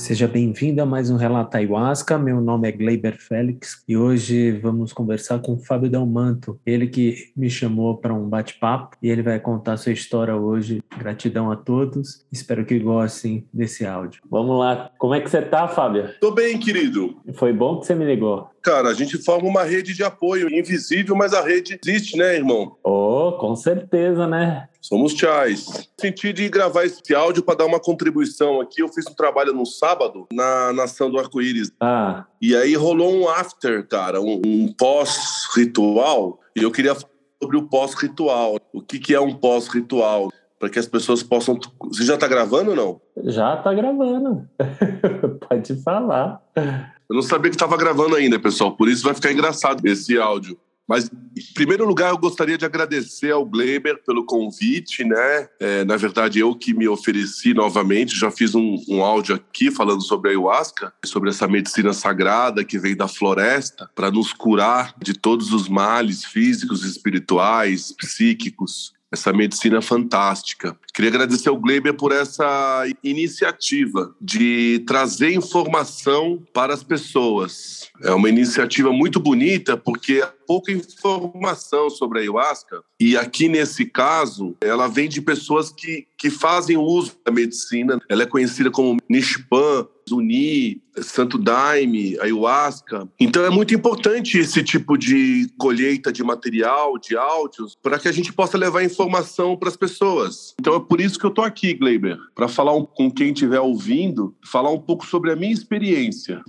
Seja 0.00 0.26
bem-vindo 0.26 0.80
a 0.80 0.86
mais 0.86 1.10
um 1.10 1.16
Relato 1.16 1.58
Ayahuasca. 1.58 2.16
Meu 2.16 2.40
nome 2.40 2.66
é 2.66 2.72
Gleiber 2.72 3.18
Félix 3.18 3.84
e 3.86 3.98
hoje 3.98 4.50
vamos 4.50 4.94
conversar 4.94 5.40
com 5.40 5.52
o 5.52 5.58
Fábio 5.58 5.90
Delmanto, 5.90 6.58
ele 6.64 6.86
que 6.86 7.30
me 7.36 7.50
chamou 7.50 7.98
para 7.98 8.14
um 8.14 8.26
bate-papo 8.26 8.96
e 9.02 9.10
ele 9.10 9.20
vai 9.20 9.38
contar 9.38 9.76
sua 9.76 9.92
história 9.92 10.34
hoje. 10.34 10.82
Gratidão 10.96 11.52
a 11.52 11.56
todos, 11.56 12.24
espero 12.32 12.64
que 12.64 12.78
gostem 12.78 13.46
desse 13.52 13.84
áudio. 13.84 14.22
Vamos 14.30 14.58
lá, 14.58 14.90
como 14.98 15.14
é 15.14 15.20
que 15.20 15.28
você 15.28 15.42
tá, 15.42 15.68
Fábio? 15.68 16.08
Tô 16.18 16.30
bem, 16.30 16.58
querido. 16.58 17.20
Foi 17.34 17.52
bom 17.52 17.78
que 17.78 17.86
você 17.86 17.94
me 17.94 18.06
ligou. 18.06 18.48
Cara, 18.62 18.90
a 18.90 18.94
gente 18.94 19.16
forma 19.22 19.48
uma 19.48 19.62
rede 19.62 19.94
de 19.94 20.04
apoio 20.04 20.52
invisível, 20.52 21.16
mas 21.16 21.32
a 21.32 21.40
rede 21.40 21.78
existe, 21.82 22.16
né, 22.16 22.36
irmão? 22.36 22.76
Oh, 22.84 23.32
com 23.40 23.56
certeza, 23.56 24.26
né? 24.26 24.68
Somos 24.80 25.12
chais. 25.12 25.88
Senti 25.98 26.32
de 26.32 26.48
gravar 26.48 26.84
esse 26.84 27.14
áudio 27.14 27.42
para 27.42 27.58
dar 27.58 27.66
uma 27.66 27.78
contribuição 27.78 28.60
aqui. 28.60 28.82
Eu 28.82 28.88
fiz 28.88 29.06
um 29.06 29.14
trabalho 29.14 29.52
no 29.52 29.66
sábado 29.66 30.26
na 30.32 30.72
Nação 30.72 31.10
do 31.10 31.18
Arco-Íris. 31.18 31.70
Ah. 31.80 32.24
E 32.40 32.56
aí 32.56 32.74
rolou 32.74 33.14
um 33.14 33.28
after, 33.28 33.86
cara, 33.86 34.20
um, 34.20 34.40
um 34.44 34.72
pós-ritual. 34.72 36.40
E 36.56 36.62
eu 36.62 36.70
queria 36.70 36.94
falar 36.94 37.10
sobre 37.42 37.56
o 37.58 37.68
pós-ritual. 37.68 38.58
O 38.72 38.80
que, 38.80 38.98
que 38.98 39.14
é 39.14 39.20
um 39.20 39.34
pós-ritual? 39.34 40.30
Para 40.58 40.68
que 40.68 40.78
as 40.78 40.86
pessoas 40.86 41.22
possam. 41.22 41.58
Você 41.84 42.04
já 42.04 42.14
está 42.14 42.28
gravando 42.28 42.70
ou 42.70 42.76
não? 42.76 43.00
Já 43.24 43.54
está 43.54 43.72
gravando. 43.72 44.46
Pode 45.50 45.82
falar. 45.82 46.40
Eu 46.56 47.16
não 47.16 47.22
sabia 47.22 47.50
que 47.50 47.56
estava 47.56 47.76
gravando 47.76 48.14
ainda, 48.14 48.38
pessoal. 48.38 48.76
Por 48.76 48.88
isso 48.88 49.02
vai 49.02 49.14
ficar 49.14 49.32
engraçado 49.32 49.84
esse 49.84 50.16
áudio. 50.16 50.56
Mas, 50.86 51.06
em 51.06 51.54
primeiro 51.54 51.84
lugar, 51.84 52.10
eu 52.10 52.18
gostaria 52.18 52.56
de 52.56 52.64
agradecer 52.64 53.32
ao 53.32 53.44
Gleiber 53.44 54.00
pelo 54.04 54.24
convite, 54.24 55.04
né? 55.04 55.48
É, 55.60 55.84
na 55.84 55.96
verdade, 55.96 56.38
eu 56.38 56.54
que 56.54 56.72
me 56.72 56.88
ofereci 56.88 57.52
novamente, 57.52 58.18
já 58.18 58.30
fiz 58.30 58.54
um, 58.54 58.76
um 58.88 59.02
áudio 59.02 59.34
aqui 59.34 59.72
falando 59.72 60.02
sobre 60.02 60.30
a 60.30 60.32
ayahuasca, 60.32 60.92
sobre 61.04 61.30
essa 61.30 61.48
medicina 61.48 61.92
sagrada 61.92 62.64
que 62.64 62.78
vem 62.78 62.96
da 62.96 63.08
floresta 63.08 63.90
para 63.94 64.10
nos 64.10 64.32
curar 64.32 64.94
de 65.00 65.14
todos 65.14 65.52
os 65.52 65.68
males 65.68 66.24
físicos, 66.24 66.84
espirituais, 66.84 67.92
psíquicos 67.92 68.92
essa 69.12 69.32
medicina 69.32 69.82
fantástica. 69.82 70.76
Queria 71.00 71.14
agradecer 71.14 71.48
ao 71.48 71.56
Gleiber 71.56 71.94
por 71.94 72.12
essa 72.12 72.84
iniciativa 73.02 74.14
de 74.20 74.84
trazer 74.86 75.32
informação 75.32 76.42
para 76.52 76.74
as 76.74 76.82
pessoas. 76.82 77.88
É 78.02 78.12
uma 78.12 78.28
iniciativa 78.28 78.92
muito 78.92 79.18
bonita 79.18 79.78
porque 79.78 80.20
há 80.22 80.30
pouca 80.46 80.70
informação 80.70 81.88
sobre 81.88 82.18
a 82.18 82.20
ayahuasca 82.20 82.82
e 83.00 83.16
aqui 83.16 83.48
nesse 83.48 83.86
caso 83.86 84.54
ela 84.60 84.88
vem 84.88 85.08
de 85.08 85.22
pessoas 85.22 85.70
que, 85.70 86.06
que 86.18 86.28
fazem 86.28 86.76
uso 86.76 87.16
da 87.24 87.32
medicina. 87.32 87.98
Ela 88.06 88.24
é 88.24 88.26
conhecida 88.26 88.70
como 88.70 88.98
Nishpan, 89.08 89.86
Zuni, 90.10 90.82
Santo 91.02 91.38
Daime, 91.38 92.18
Ayahuasca. 92.20 93.08
Então 93.18 93.44
é 93.44 93.50
muito 93.50 93.74
importante 93.74 94.38
esse 94.38 94.62
tipo 94.62 94.98
de 94.98 95.48
colheita 95.56 96.12
de 96.12 96.22
material, 96.24 96.98
de 96.98 97.16
áudios, 97.16 97.76
para 97.80 97.98
que 97.98 98.08
a 98.08 98.12
gente 98.12 98.32
possa 98.32 98.58
levar 98.58 98.82
informação 98.82 99.56
para 99.56 99.68
as 99.68 99.76
pessoas. 99.76 100.54
Então 100.58 100.74
é 100.74 100.80
por 100.90 101.00
isso 101.00 101.20
que 101.20 101.24
eu 101.24 101.30
estou 101.30 101.44
aqui, 101.44 101.72
Gleiber, 101.72 102.18
para 102.34 102.48
falar 102.48 102.74
um, 102.74 102.84
com 102.84 103.08
quem 103.08 103.28
estiver 103.32 103.60
ouvindo, 103.60 104.34
falar 104.44 104.72
um 104.72 104.80
pouco 104.80 105.06
sobre 105.06 105.30
a 105.30 105.36
minha 105.36 105.52
experiência. 105.52 106.42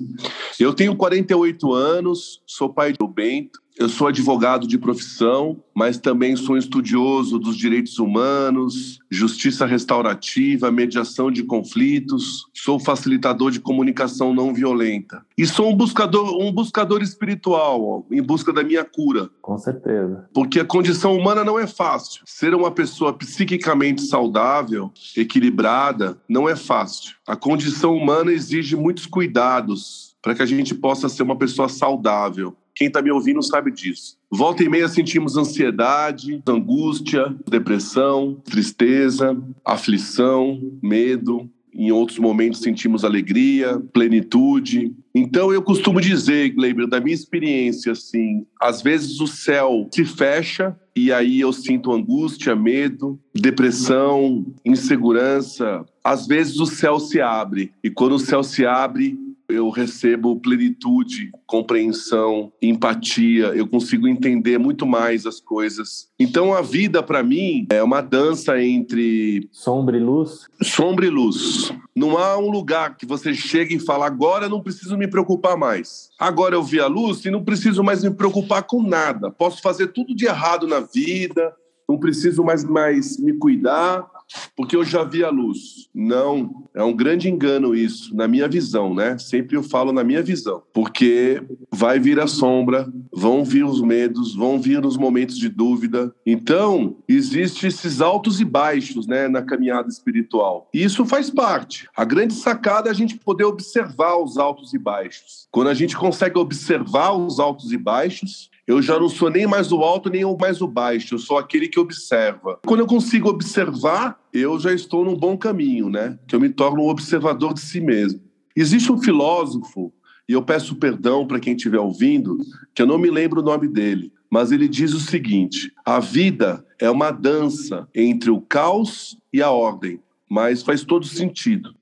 Eu 0.59 0.73
tenho 0.73 0.95
48 0.95 1.72
anos, 1.72 2.42
sou 2.48 2.73
pai 2.73 2.92
do 2.92 3.08
Bento, 3.08 3.61
eu 3.77 3.89
sou 3.89 4.08
advogado 4.08 4.67
de 4.67 4.77
profissão, 4.77 5.58
mas 5.73 5.97
também 5.97 6.36
sou 6.36 6.58
estudioso 6.58 7.39
dos 7.39 7.58
direitos 7.58 7.97
humanos, 8.00 9.00
justiça 9.09 9.66
restaurativa, 9.66 10.72
mediação 10.72 11.31
de 11.31 11.44
conflitos, 11.44 12.45
sou 12.53 12.80
facilitador 12.80 13.49
de 13.49 13.59
comunicação 13.59 14.33
não 14.33 14.53
violenta. 14.53 15.25
E 15.38 15.47
sou 15.47 15.69
um 15.69 15.75
buscador, 15.75 16.38
um 16.39 16.52
buscador 16.52 17.02
espiritual, 17.02 17.83
ó, 17.83 18.04
em 18.14 18.21
busca 18.21 18.54
da 18.54 18.64
minha 18.64 18.83
cura. 18.83 19.30
Com 19.42 19.58
certeza. 19.58 20.30
Porque 20.33 20.59
a 20.59 20.65
condição 20.65 21.17
humana 21.17 21.43
não 21.43 21.58
é 21.58 21.65
fácil. 21.65 22.21
Ser 22.26 22.53
uma 22.53 22.71
pessoa 22.71 23.14
psiquicamente 23.14 24.02
saudável, 24.03 24.92
equilibrada, 25.15 26.17
não 26.27 26.48
é 26.48 26.55
fácil. 26.55 27.15
A 27.26 27.36
condição 27.36 27.95
humana 27.95 28.32
exige 28.32 28.76
muitos 28.76 29.05
cuidados 29.05 30.11
para 30.21 30.36
que 30.36 30.42
a 30.42 30.45
gente 30.45 30.76
possa 30.76 31.09
ser 31.09 31.23
uma 31.23 31.36
pessoa 31.36 31.67
saudável. 31.67 32.55
Quem 32.76 32.87
está 32.87 33.02
me 33.02 33.11
ouvindo 33.11 33.42
sabe 33.43 33.71
disso. 33.71 34.17
Volta 34.32 34.64
e 34.64 34.70
meia 34.70 34.87
sentimos 34.87 35.37
ansiedade, 35.37 36.42
angústia, 36.48 37.36
depressão, 37.49 38.42
tristeza, 38.45 39.37
aflição, 39.65 40.59
medo. 40.82 41.49
Em 41.73 41.92
outros 41.92 42.20
momentos 42.20 42.59
sentimos 42.59 43.05
alegria, 43.05 43.80
plenitude. 43.93 44.93
Então 45.15 45.54
eu 45.54 45.61
costumo 45.61 46.02
dizer, 46.02 46.49
Gleiber, 46.49 46.87
da 46.87 46.99
minha 46.99 47.15
experiência, 47.15 47.93
assim, 47.93 48.45
às 48.61 48.82
vezes 48.82 49.20
o 49.20 49.27
céu 49.27 49.88
se 49.92 50.03
fecha 50.03 50.76
e 50.95 51.11
aí 51.11 51.39
eu 51.39 51.53
sinto 51.53 51.92
angústia, 51.92 52.55
medo, 52.55 53.20
depressão, 53.33 54.45
insegurança. 54.65 55.86
Às 56.03 56.27
vezes 56.27 56.59
o 56.59 56.65
céu 56.65 56.99
se 56.99 57.21
abre 57.21 57.71
e 57.83 57.89
quando 57.89 58.15
o 58.15 58.20
céu 58.20 58.43
se 58.43 58.65
abre, 58.65 59.17
eu 59.52 59.70
recebo 59.70 60.39
plenitude, 60.39 61.32
compreensão, 61.45 62.52
empatia, 62.62 63.48
eu 63.48 63.67
consigo 63.67 64.08
entender 64.08 64.58
muito 64.58 64.86
mais 64.86 65.26
as 65.26 65.39
coisas. 65.39 66.10
Então 66.20 66.54
a 66.54 66.62
vida 66.62 67.04
para 67.04 67.23
mim 67.23 67.67
é 67.72 67.84
uma 67.84 68.02
dança 68.02 68.62
entre 68.62 69.48
sombra 69.52 69.98
e 69.98 70.00
luz. 70.00 70.48
Sombra 70.62 71.06
e 71.06 71.10
luz. 71.10 71.72
Não 71.95 72.17
há 72.17 72.38
um 72.38 72.50
lugar 72.50 72.95
que 72.95 73.06
você 73.06 73.34
chega 73.34 73.73
e 73.73 73.80
fala 73.80 74.06
agora 74.06 74.48
não 74.48 74.62
preciso 74.62 74.98
me 74.98 75.08
preocupar 75.08 75.58
mais. 75.58 76.10
Agora 76.20 76.56
eu 76.56 76.64
vi 76.64 76.80
a 76.80 76.88
luz 76.88 77.26
e 77.26 77.32
não 77.32 77.44
preciso 77.44 77.83
mais 77.83 78.04
me 78.04 78.12
preocupar 78.12 78.64
com 78.64 78.82
nada. 78.82 79.30
Posso 79.30 79.62
fazer 79.62 79.88
tudo 79.88 80.16
de 80.16 80.26
errado 80.26 80.68
na 80.68 80.80
vida, 80.80 81.54
não 81.91 81.99
preciso 81.99 82.43
mais, 82.43 82.63
mais 82.63 83.17
me 83.17 83.33
cuidar, 83.33 84.09
porque 84.55 84.75
eu 84.75 84.83
já 84.83 85.03
vi 85.03 85.23
a 85.23 85.29
luz. 85.29 85.89
Não, 85.93 86.67
é 86.73 86.81
um 86.81 86.95
grande 86.95 87.29
engano 87.29 87.75
isso, 87.75 88.15
na 88.15 88.27
minha 88.27 88.47
visão, 88.47 88.93
né? 88.93 89.17
Sempre 89.17 89.57
eu 89.57 89.63
falo 89.63 89.91
na 89.91 90.03
minha 90.03 90.23
visão, 90.23 90.63
porque 90.73 91.43
vai 91.69 91.99
vir 91.99 92.19
a 92.19 92.27
sombra, 92.27 92.91
vão 93.13 93.43
vir 93.43 93.65
os 93.65 93.81
medos, 93.81 94.33
vão 94.33 94.59
vir 94.59 94.85
os 94.85 94.95
momentos 94.95 95.37
de 95.37 95.49
dúvida. 95.49 96.13
Então, 96.25 96.95
existe 97.09 97.67
esses 97.67 97.99
altos 97.99 98.39
e 98.39 98.45
baixos, 98.45 99.05
né, 99.05 99.27
na 99.27 99.41
caminhada 99.41 99.89
espiritual. 99.89 100.69
E 100.73 100.83
isso 100.83 101.05
faz 101.05 101.29
parte. 101.29 101.89
A 101.95 102.05
grande 102.05 102.33
sacada 102.33 102.87
é 102.87 102.91
a 102.91 102.95
gente 102.95 103.17
poder 103.17 103.43
observar 103.43 104.15
os 104.17 104.37
altos 104.37 104.73
e 104.73 104.77
baixos. 104.77 105.47
Quando 105.52 105.67
a 105.67 105.73
gente 105.73 105.97
consegue 105.97 106.37
observar 106.37 107.11
os 107.13 107.39
altos 107.39 107.73
e 107.73 107.77
baixos, 107.77 108.49
eu 108.67 108.82
já 108.82 108.99
não 108.99 109.10
sou 109.10 109.30
nem 109.30 109.48
mais 109.48 109.72
o 109.72 109.82
alto 109.82 110.10
nem 110.10 110.23
mais 110.38 110.61
o 110.61 110.67
baixo, 110.67 111.16
eu 111.16 111.20
sou 111.20 111.38
aquele 111.38 111.67
que 111.67 111.80
observa. 111.80 112.60
Quando 112.66 112.82
eu 112.82 112.88
consigo 112.88 113.30
observar, 113.30 114.20
eu 114.33 114.60
já 114.60 114.72
estou 114.73 115.04
num 115.04 115.16
bom 115.16 115.38
caminho, 115.38 115.89
né? 115.89 116.17
Que 116.27 116.36
eu 116.36 116.39
me 116.39 116.49
torno 116.49 116.83
um 116.83 116.89
observador 116.89 117.54
de 117.54 117.61
si 117.61 117.82
mesmo. 117.82 118.21
Existe 118.55 118.92
um 118.92 119.02
filósofo, 119.02 119.94
e 120.27 120.33
eu 120.33 120.42
peço 120.42 120.76
perdão 120.76 121.26
para 121.26 121.39
quem 121.39 121.55
estiver 121.55 121.80
ouvindo, 121.80 122.38
que 122.73 122.82
eu 122.82 122.88
não 122.88 122.98
me 122.98 123.10
lembro 123.10 123.42
o 123.42 123.44
nome 123.44 123.67
dele, 123.67 124.14
mas 124.30 124.52
ele 124.52 124.67
diz 124.67 124.94
o 124.94 125.00
seguinte: 125.00 125.71
a 125.86 126.00
vida 126.00 126.66
é 126.80 126.89
uma 126.89 127.11
dança 127.11 127.88
entre 127.94 128.30
o 128.30 128.39
caos 128.39 129.18
e 129.33 129.42
a 129.42 129.51
ordem, 129.51 130.00
mas 130.30 130.63
faz 130.63 130.83
todo 130.83 131.06
sentido. 131.06 131.75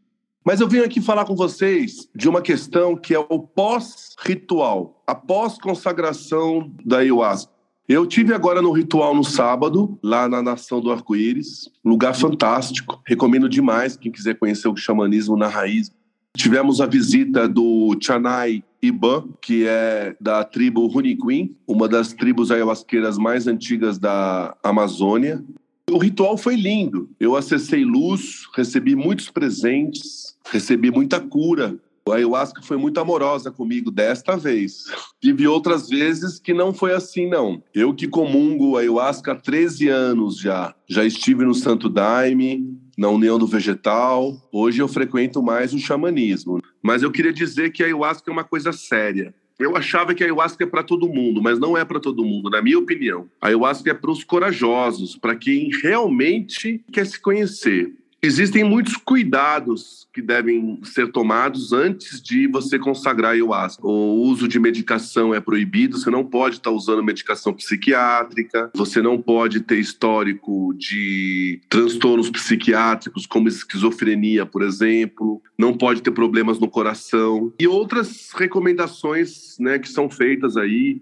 Mas 0.49 0.59
eu 0.59 0.67
vim 0.67 0.79
aqui 0.79 0.99
falar 0.99 1.25
com 1.25 1.35
vocês 1.35 2.09
de 2.15 2.27
uma 2.27 2.41
questão 2.41 2.95
que 2.95 3.13
é 3.13 3.19
o 3.19 3.37
pós-ritual, 3.37 4.99
a 5.05 5.13
pós-consagração 5.13 6.73
da 6.83 6.97
ayahuasca. 6.97 7.51
Eu 7.87 8.07
tive 8.07 8.33
agora 8.33 8.59
no 8.59 8.71
ritual 8.71 9.13
no 9.13 9.23
sábado, 9.23 9.99
lá 10.01 10.27
na 10.27 10.41
Nação 10.41 10.81
do 10.81 10.91
Arco-Íris, 10.91 11.69
lugar 11.85 12.15
fantástico. 12.15 12.99
Recomendo 13.05 13.47
demais 13.47 13.95
quem 13.95 14.12
quiser 14.12 14.39
conhecer 14.39 14.68
o 14.68 14.75
xamanismo 14.75 15.38
na 15.38 15.47
raiz. 15.47 15.91
Tivemos 16.35 16.81
a 16.81 16.88
visita 16.88 17.47
do 17.47 17.95
Chanai 18.01 18.63
Iban, 18.81 19.29
que 19.39 19.68
é 19.68 20.15
da 20.19 20.44
tribo 20.44 20.88
Runiquim, 20.88 21.56
uma 21.68 21.88
das 21.88 22.12
tribos 22.12 22.50
ayahuasqueiras 22.50 23.19
mais 23.19 23.45
antigas 23.45 24.00
da 24.00 24.57
Amazônia. 24.63 25.44
O 25.91 25.97
ritual 25.97 26.38
foi 26.38 26.56
lindo. 26.56 27.09
Eu 27.19 27.36
acessei 27.36 27.83
luz, 27.83 28.47
recebi 28.56 28.95
muitos 28.95 29.30
presentes, 29.30 30.38
recebi 30.51 30.91
muita 30.91 31.19
cura. 31.19 31.75
A 32.07 32.15
ayahuasca 32.15 32.62
foi 32.63 32.75
muito 32.77 33.00
amorosa 33.00 33.51
comigo 33.51 33.91
desta 33.91 34.36
vez. 34.36 34.86
Tive 35.21 35.47
outras 35.47 35.88
vezes 35.88 36.39
que 36.39 36.53
não 36.53 36.74
foi 36.74 36.91
assim, 36.94 37.30
não. 37.30 37.62
Eu 37.74 37.94
que 37.94 38.07
comungo 38.07 38.77
a 38.77 38.81
ayahuasca 38.81 39.33
há 39.33 39.36
13 39.36 39.89
anos 39.89 40.39
já. 40.39 40.74
Já 40.88 41.06
estive 41.06 41.45
no 41.45 41.53
Santo 41.53 41.88
Daime, 41.88 42.75
na 42.97 43.09
União 43.09 43.38
do 43.38 43.45
Vegetal. 43.45 44.36
Hoje 44.51 44.81
eu 44.81 44.88
frequento 44.88 45.44
mais 45.44 45.71
o 45.71 45.80
xamanismo. 45.80 46.59
Mas 46.81 47.03
eu 47.03 47.12
queria 47.12 47.33
dizer 47.33 47.71
que 47.71 47.83
a 47.83 47.86
ayahuasca 47.86 48.30
é 48.30 48.33
uma 48.33 48.44
coisa 48.44 48.71
séria. 48.71 49.33
Eu 49.59 49.75
achava 49.75 50.15
que 50.15 50.23
a 50.23 50.25
ayahuasca 50.25 50.63
é 50.63 50.67
para 50.67 50.81
todo 50.81 51.09
mundo, 51.09 51.41
mas 51.41 51.59
não 51.59 51.77
é 51.77 51.83
para 51.83 52.00
todo 52.00 52.23
mundo, 52.23 52.50
na 52.50 52.61
minha 52.61 52.79
opinião. 52.79 53.29
A 53.41 53.47
ayahuasca 53.47 53.91
é 53.91 53.94
para 53.94 54.09
os 54.09 54.23
corajosos, 54.23 55.17
para 55.17 55.35
quem 55.35 55.69
realmente 55.83 56.81
quer 56.94 57.06
se 57.06 57.19
conhecer. 57.19 57.94
Existem 58.21 58.63
muitos 58.63 58.98
cuidados 58.98 60.07
que 60.13 60.21
devem 60.21 60.80
ser 60.83 61.12
tomados 61.12 61.71
antes 61.71 62.21
de 62.21 62.48
você 62.48 62.77
consagrar 62.77 63.31
ayahuasca. 63.31 63.86
O 63.86 64.21
uso 64.24 64.48
de 64.48 64.60
medicação 64.60 65.33
é 65.33 65.39
proibido, 65.39 65.98
você 65.98 66.10
não 66.10 66.25
pode 66.25 66.56
estar 66.56 66.71
usando 66.71 67.04
medicação 67.04 67.54
psiquiátrica, 67.54 68.71
você 68.75 69.01
não 69.01 69.21
pode 69.21 69.62
ter 69.62 69.80
histórico 69.80 70.74
de 70.77 71.62
transtornos 71.69 72.30
psiquiátricos, 72.30 73.25
como 73.25 73.48
esquizofrenia, 73.48 74.45
por 74.45 74.63
exemplo, 74.63 75.42
não 75.57 75.74
pode 75.74 76.01
ter 76.01 76.12
problemas 76.12 76.60
no 76.60 76.69
coração 76.69 77.54
e 77.60 77.68
outras 77.68 78.31
recomendações 78.36 79.57
né, 79.60 79.80
que 79.80 79.88
são 79.88 80.10
feitas 80.10 80.57
aí 80.57 81.01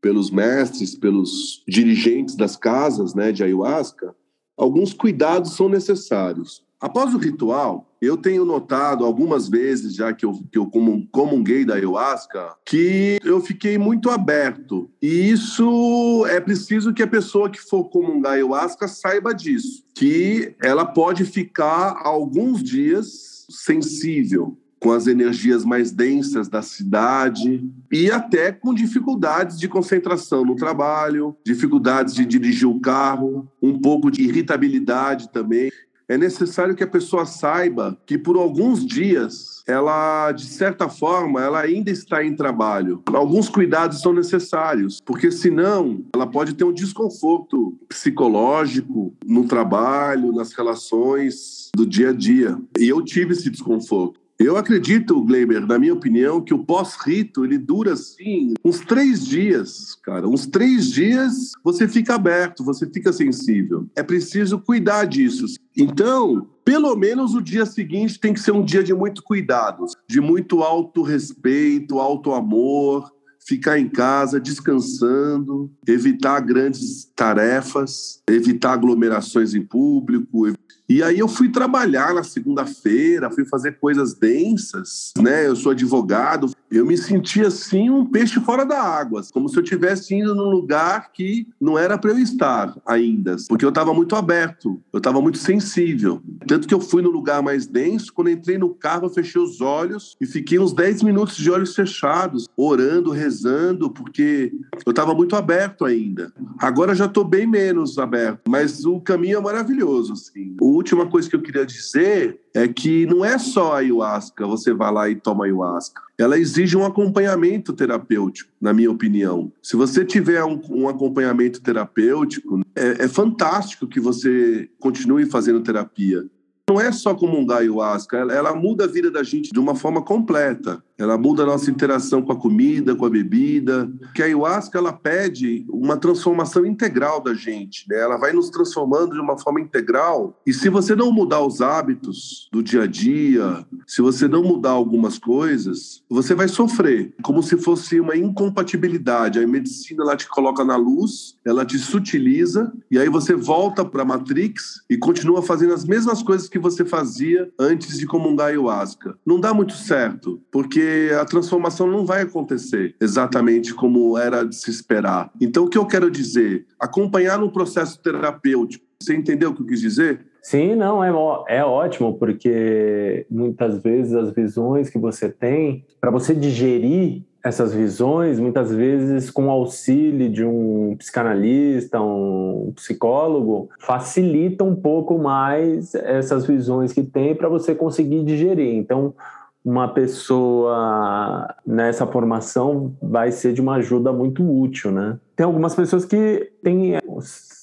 pelos 0.00 0.30
mestres, 0.30 0.96
pelos 0.96 1.62
dirigentes 1.66 2.34
das 2.34 2.56
casas 2.56 3.14
né, 3.14 3.30
de 3.30 3.44
ayahuasca, 3.44 4.14
alguns 4.62 4.92
cuidados 4.92 5.56
são 5.56 5.68
necessários. 5.68 6.62
Após 6.80 7.14
o 7.14 7.18
ritual, 7.18 7.88
eu 8.00 8.16
tenho 8.16 8.44
notado 8.44 9.04
algumas 9.04 9.48
vezes, 9.48 9.94
já 9.94 10.12
que 10.12 10.24
eu, 10.24 10.32
que 10.50 10.58
eu 10.58 10.70
comunguei 11.10 11.64
da 11.64 11.74
ayahuasca, 11.74 12.56
que 12.64 13.18
eu 13.24 13.40
fiquei 13.40 13.78
muito 13.78 14.10
aberto. 14.10 14.90
E 15.00 15.30
isso 15.30 16.24
é 16.28 16.40
preciso 16.40 16.92
que 16.92 17.02
a 17.02 17.06
pessoa 17.06 17.50
que 17.50 17.60
for 17.60 17.84
comungar 17.84 18.32
ayahuasca 18.32 18.88
saiba 18.88 19.32
disso, 19.32 19.84
que 19.94 20.56
ela 20.60 20.84
pode 20.84 21.24
ficar 21.24 22.00
alguns 22.04 22.62
dias 22.62 23.46
sensível 23.48 24.56
com 24.82 24.90
as 24.90 25.06
energias 25.06 25.64
mais 25.64 25.92
densas 25.92 26.48
da 26.48 26.60
cidade 26.60 27.64
e 27.90 28.10
até 28.10 28.50
com 28.50 28.74
dificuldades 28.74 29.58
de 29.58 29.68
concentração 29.68 30.44
no 30.44 30.56
trabalho, 30.56 31.36
dificuldades 31.46 32.14
de 32.14 32.26
dirigir 32.26 32.68
o 32.68 32.80
carro, 32.80 33.48
um 33.62 33.78
pouco 33.78 34.10
de 34.10 34.22
irritabilidade 34.22 35.30
também. 35.30 35.70
É 36.08 36.18
necessário 36.18 36.74
que 36.74 36.82
a 36.82 36.86
pessoa 36.86 37.24
saiba 37.24 37.96
que 38.04 38.18
por 38.18 38.36
alguns 38.36 38.84
dias 38.84 39.62
ela, 39.66 40.32
de 40.32 40.44
certa 40.46 40.88
forma, 40.88 41.40
ela 41.40 41.60
ainda 41.60 41.90
está 41.90 42.24
em 42.24 42.34
trabalho. 42.34 43.02
Alguns 43.06 43.48
cuidados 43.48 44.00
são 44.00 44.12
necessários, 44.12 45.00
porque 45.06 45.30
senão 45.30 46.04
ela 46.12 46.26
pode 46.26 46.54
ter 46.54 46.64
um 46.64 46.72
desconforto 46.72 47.78
psicológico 47.88 49.14
no 49.24 49.46
trabalho, 49.46 50.32
nas 50.32 50.52
relações 50.52 51.70
do 51.74 51.86
dia 51.86 52.10
a 52.10 52.12
dia. 52.12 52.58
E 52.78 52.88
eu 52.88 53.00
tive 53.02 53.32
esse 53.32 53.48
desconforto. 53.48 54.21
Eu 54.42 54.56
acredito, 54.56 55.22
Gleiber, 55.22 55.64
na 55.64 55.78
minha 55.78 55.94
opinião, 55.94 56.40
que 56.40 56.52
o 56.52 56.64
pós-rito 56.64 57.44
ele 57.44 57.56
dura 57.56 57.92
assim 57.92 58.54
uns 58.64 58.80
três 58.80 59.24
dias, 59.24 59.94
cara. 60.02 60.28
Uns 60.28 60.46
três 60.46 60.90
dias 60.90 61.52
você 61.62 61.86
fica 61.86 62.16
aberto, 62.16 62.64
você 62.64 62.84
fica 62.90 63.12
sensível. 63.12 63.86
É 63.94 64.02
preciso 64.02 64.58
cuidar 64.58 65.04
disso. 65.04 65.46
Então, 65.76 66.48
pelo 66.64 66.96
menos 66.96 67.36
o 67.36 67.40
dia 67.40 67.64
seguinte 67.64 68.18
tem 68.18 68.34
que 68.34 68.40
ser 68.40 68.50
um 68.50 68.64
dia 68.64 68.82
de 68.82 68.92
muito 68.92 69.22
cuidado, 69.22 69.86
de 70.08 70.20
muito 70.20 70.62
auto-respeito, 70.62 72.00
auto-amor, 72.00 73.12
ficar 73.46 73.78
em 73.78 73.88
casa 73.88 74.40
descansando, 74.40 75.70
evitar 75.86 76.40
grandes 76.40 77.04
tarefas, 77.14 78.20
evitar 78.28 78.72
aglomerações 78.72 79.54
em 79.54 79.62
público, 79.62 80.48
e 80.88 81.02
aí 81.02 81.18
eu 81.18 81.28
fui 81.28 81.48
trabalhar 81.48 82.14
na 82.14 82.22
segunda-feira, 82.22 83.30
fui 83.30 83.44
fazer 83.44 83.78
coisas 83.78 84.14
densas, 84.14 85.12
né? 85.18 85.46
Eu 85.46 85.56
sou 85.56 85.72
advogado, 85.72 86.50
eu 86.70 86.84
me 86.84 86.96
sentia 86.96 87.46
assim 87.46 87.88
um 87.88 88.04
peixe 88.04 88.40
fora 88.40 88.64
da 88.64 88.80
água, 88.80 89.22
como 89.32 89.48
se 89.48 89.56
eu 89.56 89.62
estivesse 89.62 90.14
indo 90.14 90.34
num 90.34 90.50
lugar 90.50 91.12
que 91.12 91.46
não 91.60 91.78
era 91.78 91.96
para 91.96 92.10
eu 92.10 92.18
estar 92.18 92.76
ainda, 92.84 93.36
porque 93.48 93.64
eu 93.64 93.68
estava 93.68 93.94
muito 93.94 94.16
aberto, 94.16 94.80
eu 94.92 94.98
estava 94.98 95.20
muito 95.20 95.38
sensível. 95.38 96.20
Tanto 96.46 96.66
que 96.66 96.74
eu 96.74 96.80
fui 96.80 97.00
no 97.00 97.10
lugar 97.10 97.42
mais 97.42 97.66
denso, 97.66 98.12
quando 98.12 98.30
entrei 98.30 98.58
no 98.58 98.74
carro, 98.74 99.06
eu 99.06 99.10
fechei 99.10 99.40
os 99.40 99.60
olhos 99.60 100.16
e 100.20 100.26
fiquei 100.26 100.58
uns 100.58 100.72
10 100.72 101.02
minutos 101.02 101.36
de 101.36 101.50
olhos 101.50 101.74
fechados, 101.74 102.48
orando, 102.56 103.10
rezando, 103.10 103.90
porque 103.90 104.52
eu 104.84 104.90
estava 104.90 105.14
muito 105.14 105.36
aberto 105.36 105.84
ainda. 105.84 106.32
Agora 106.58 106.94
já 106.94 107.06
estou 107.06 107.24
bem 107.24 107.46
menos 107.46 107.98
aberto, 107.98 108.40
mas 108.48 108.84
o 108.84 109.00
caminho 109.00 109.38
é 109.38 109.40
maravilhoso, 109.40 110.14
assim. 110.14 110.56
O 110.60 110.71
última 110.72 111.06
coisa 111.06 111.28
que 111.28 111.36
eu 111.36 111.42
queria 111.42 111.64
dizer 111.64 112.40
é 112.54 112.66
que 112.68 113.06
não 113.06 113.24
é 113.24 113.38
só 113.38 113.72
a 113.72 113.78
ayahuasca, 113.78 114.46
você 114.46 114.72
vai 114.72 114.92
lá 114.92 115.08
e 115.08 115.16
toma 115.16 115.44
ayahuasca. 115.44 116.00
Ela 116.18 116.38
exige 116.38 116.76
um 116.76 116.84
acompanhamento 116.84 117.72
terapêutico, 117.72 118.50
na 118.60 118.72
minha 118.72 118.90
opinião. 118.90 119.52
Se 119.62 119.76
você 119.76 120.04
tiver 120.04 120.44
um, 120.44 120.60
um 120.70 120.88
acompanhamento 120.88 121.60
terapêutico, 121.60 122.60
é, 122.76 123.04
é 123.04 123.08
fantástico 123.08 123.86
que 123.86 124.00
você 124.00 124.68
continue 124.78 125.26
fazendo 125.26 125.60
terapia 125.60 126.24
não 126.68 126.80
é 126.80 126.90
só 126.90 127.14
comungar 127.14 127.58
ayahuasca, 127.58 128.16
ela, 128.16 128.32
ela, 128.32 128.54
muda 128.54 128.84
a 128.84 128.86
vida 128.86 129.10
da 129.10 129.22
gente 129.22 129.50
de 129.52 129.58
uma 129.58 129.74
forma 129.74 130.02
completa. 130.02 130.82
Ela 131.02 131.18
muda 131.18 131.42
a 131.42 131.46
nossa 131.46 131.70
interação 131.70 132.22
com 132.22 132.32
a 132.32 132.36
comida, 132.36 132.94
com 132.94 133.04
a 133.04 133.10
bebida. 133.10 133.90
Que 134.14 134.22
a 134.22 134.26
ayahuasca 134.26 134.78
ela 134.78 134.92
pede 134.92 135.66
uma 135.68 135.96
transformação 135.96 136.64
integral 136.64 137.20
da 137.20 137.34
gente, 137.34 137.84
né? 137.88 138.00
Ela 138.00 138.16
vai 138.16 138.32
nos 138.32 138.50
transformando 138.50 139.14
de 139.14 139.20
uma 139.20 139.36
forma 139.36 139.60
integral. 139.60 140.40
E 140.46 140.52
se 140.52 140.68
você 140.68 140.94
não 140.94 141.10
mudar 141.10 141.40
os 141.40 141.60
hábitos 141.60 142.48
do 142.52 142.62
dia 142.62 142.82
a 142.82 142.86
dia, 142.86 143.66
se 143.86 144.00
você 144.00 144.28
não 144.28 144.42
mudar 144.42 144.70
algumas 144.70 145.18
coisas, 145.18 146.02
você 146.08 146.34
vai 146.34 146.48
sofrer, 146.48 147.14
como 147.22 147.42
se 147.42 147.56
fosse 147.56 147.98
uma 147.98 148.16
incompatibilidade. 148.16 149.38
A 149.38 149.46
medicina 149.46 150.04
ela 150.04 150.16
te 150.16 150.28
coloca 150.28 150.64
na 150.64 150.76
luz, 150.76 151.36
ela 151.44 151.64
te 151.64 151.78
sutiliza 151.78 152.72
e 152.90 152.98
aí 152.98 153.08
você 153.08 153.34
volta 153.34 153.84
para 153.84 154.02
a 154.02 154.04
matrix 154.04 154.82
e 154.88 154.96
continua 154.96 155.42
fazendo 155.42 155.74
as 155.74 155.84
mesmas 155.84 156.22
coisas 156.22 156.48
que 156.48 156.58
você 156.58 156.84
fazia 156.84 157.50
antes 157.58 157.98
de 157.98 158.06
comungar 158.06 158.48
ayahuasca. 158.48 159.16
Não 159.26 159.40
dá 159.40 159.52
muito 159.52 159.74
certo, 159.74 160.40
porque 160.50 160.80
a 161.20 161.24
transformação 161.24 161.86
não 161.86 162.04
vai 162.04 162.22
acontecer 162.22 162.94
exatamente 163.00 163.74
como 163.74 164.16
era 164.18 164.44
de 164.44 164.54
se 164.54 164.70
esperar. 164.70 165.30
Então, 165.40 165.64
o 165.64 165.68
que 165.68 165.78
eu 165.78 165.86
quero 165.86 166.10
dizer? 166.10 166.66
Acompanhar 166.78 167.38
no 167.38 167.52
processo 167.52 167.98
terapêutico. 168.00 168.84
Você 169.00 169.14
entendeu 169.14 169.50
o 169.50 169.54
que 169.54 169.62
eu 169.62 169.66
quis 169.66 169.80
dizer? 169.80 170.20
Sim, 170.42 170.74
não, 170.74 171.02
é, 171.04 171.56
é 171.56 171.64
ótimo, 171.64 172.18
porque 172.18 173.26
muitas 173.30 173.80
vezes 173.80 174.12
as 174.12 174.32
visões 174.32 174.90
que 174.90 174.98
você 174.98 175.28
tem, 175.28 175.84
para 176.00 176.10
você 176.10 176.34
digerir 176.34 177.22
essas 177.44 177.74
visões, 177.74 178.38
muitas 178.38 178.72
vezes 178.72 179.30
com 179.30 179.46
o 179.46 179.50
auxílio 179.50 180.30
de 180.30 180.44
um 180.44 180.94
psicanalista, 180.96 182.00
um 182.00 182.72
psicólogo, 182.74 183.68
facilita 183.80 184.62
um 184.62 184.76
pouco 184.76 185.18
mais 185.18 185.94
essas 185.94 186.46
visões 186.46 186.92
que 186.92 187.02
tem 187.02 187.34
para 187.34 187.48
você 187.48 187.74
conseguir 187.74 188.24
digerir. 188.24 188.76
Então, 188.76 189.14
uma 189.64 189.88
pessoa 189.88 191.54
nessa 191.66 192.06
formação 192.06 192.94
vai 193.00 193.30
ser 193.30 193.52
de 193.52 193.60
uma 193.60 193.76
ajuda 193.76 194.12
muito 194.12 194.42
útil, 194.42 194.90
né? 194.90 195.18
Tem 195.36 195.46
algumas 195.46 195.74
pessoas 195.74 196.04
que 196.04 196.52
têm 196.62 196.98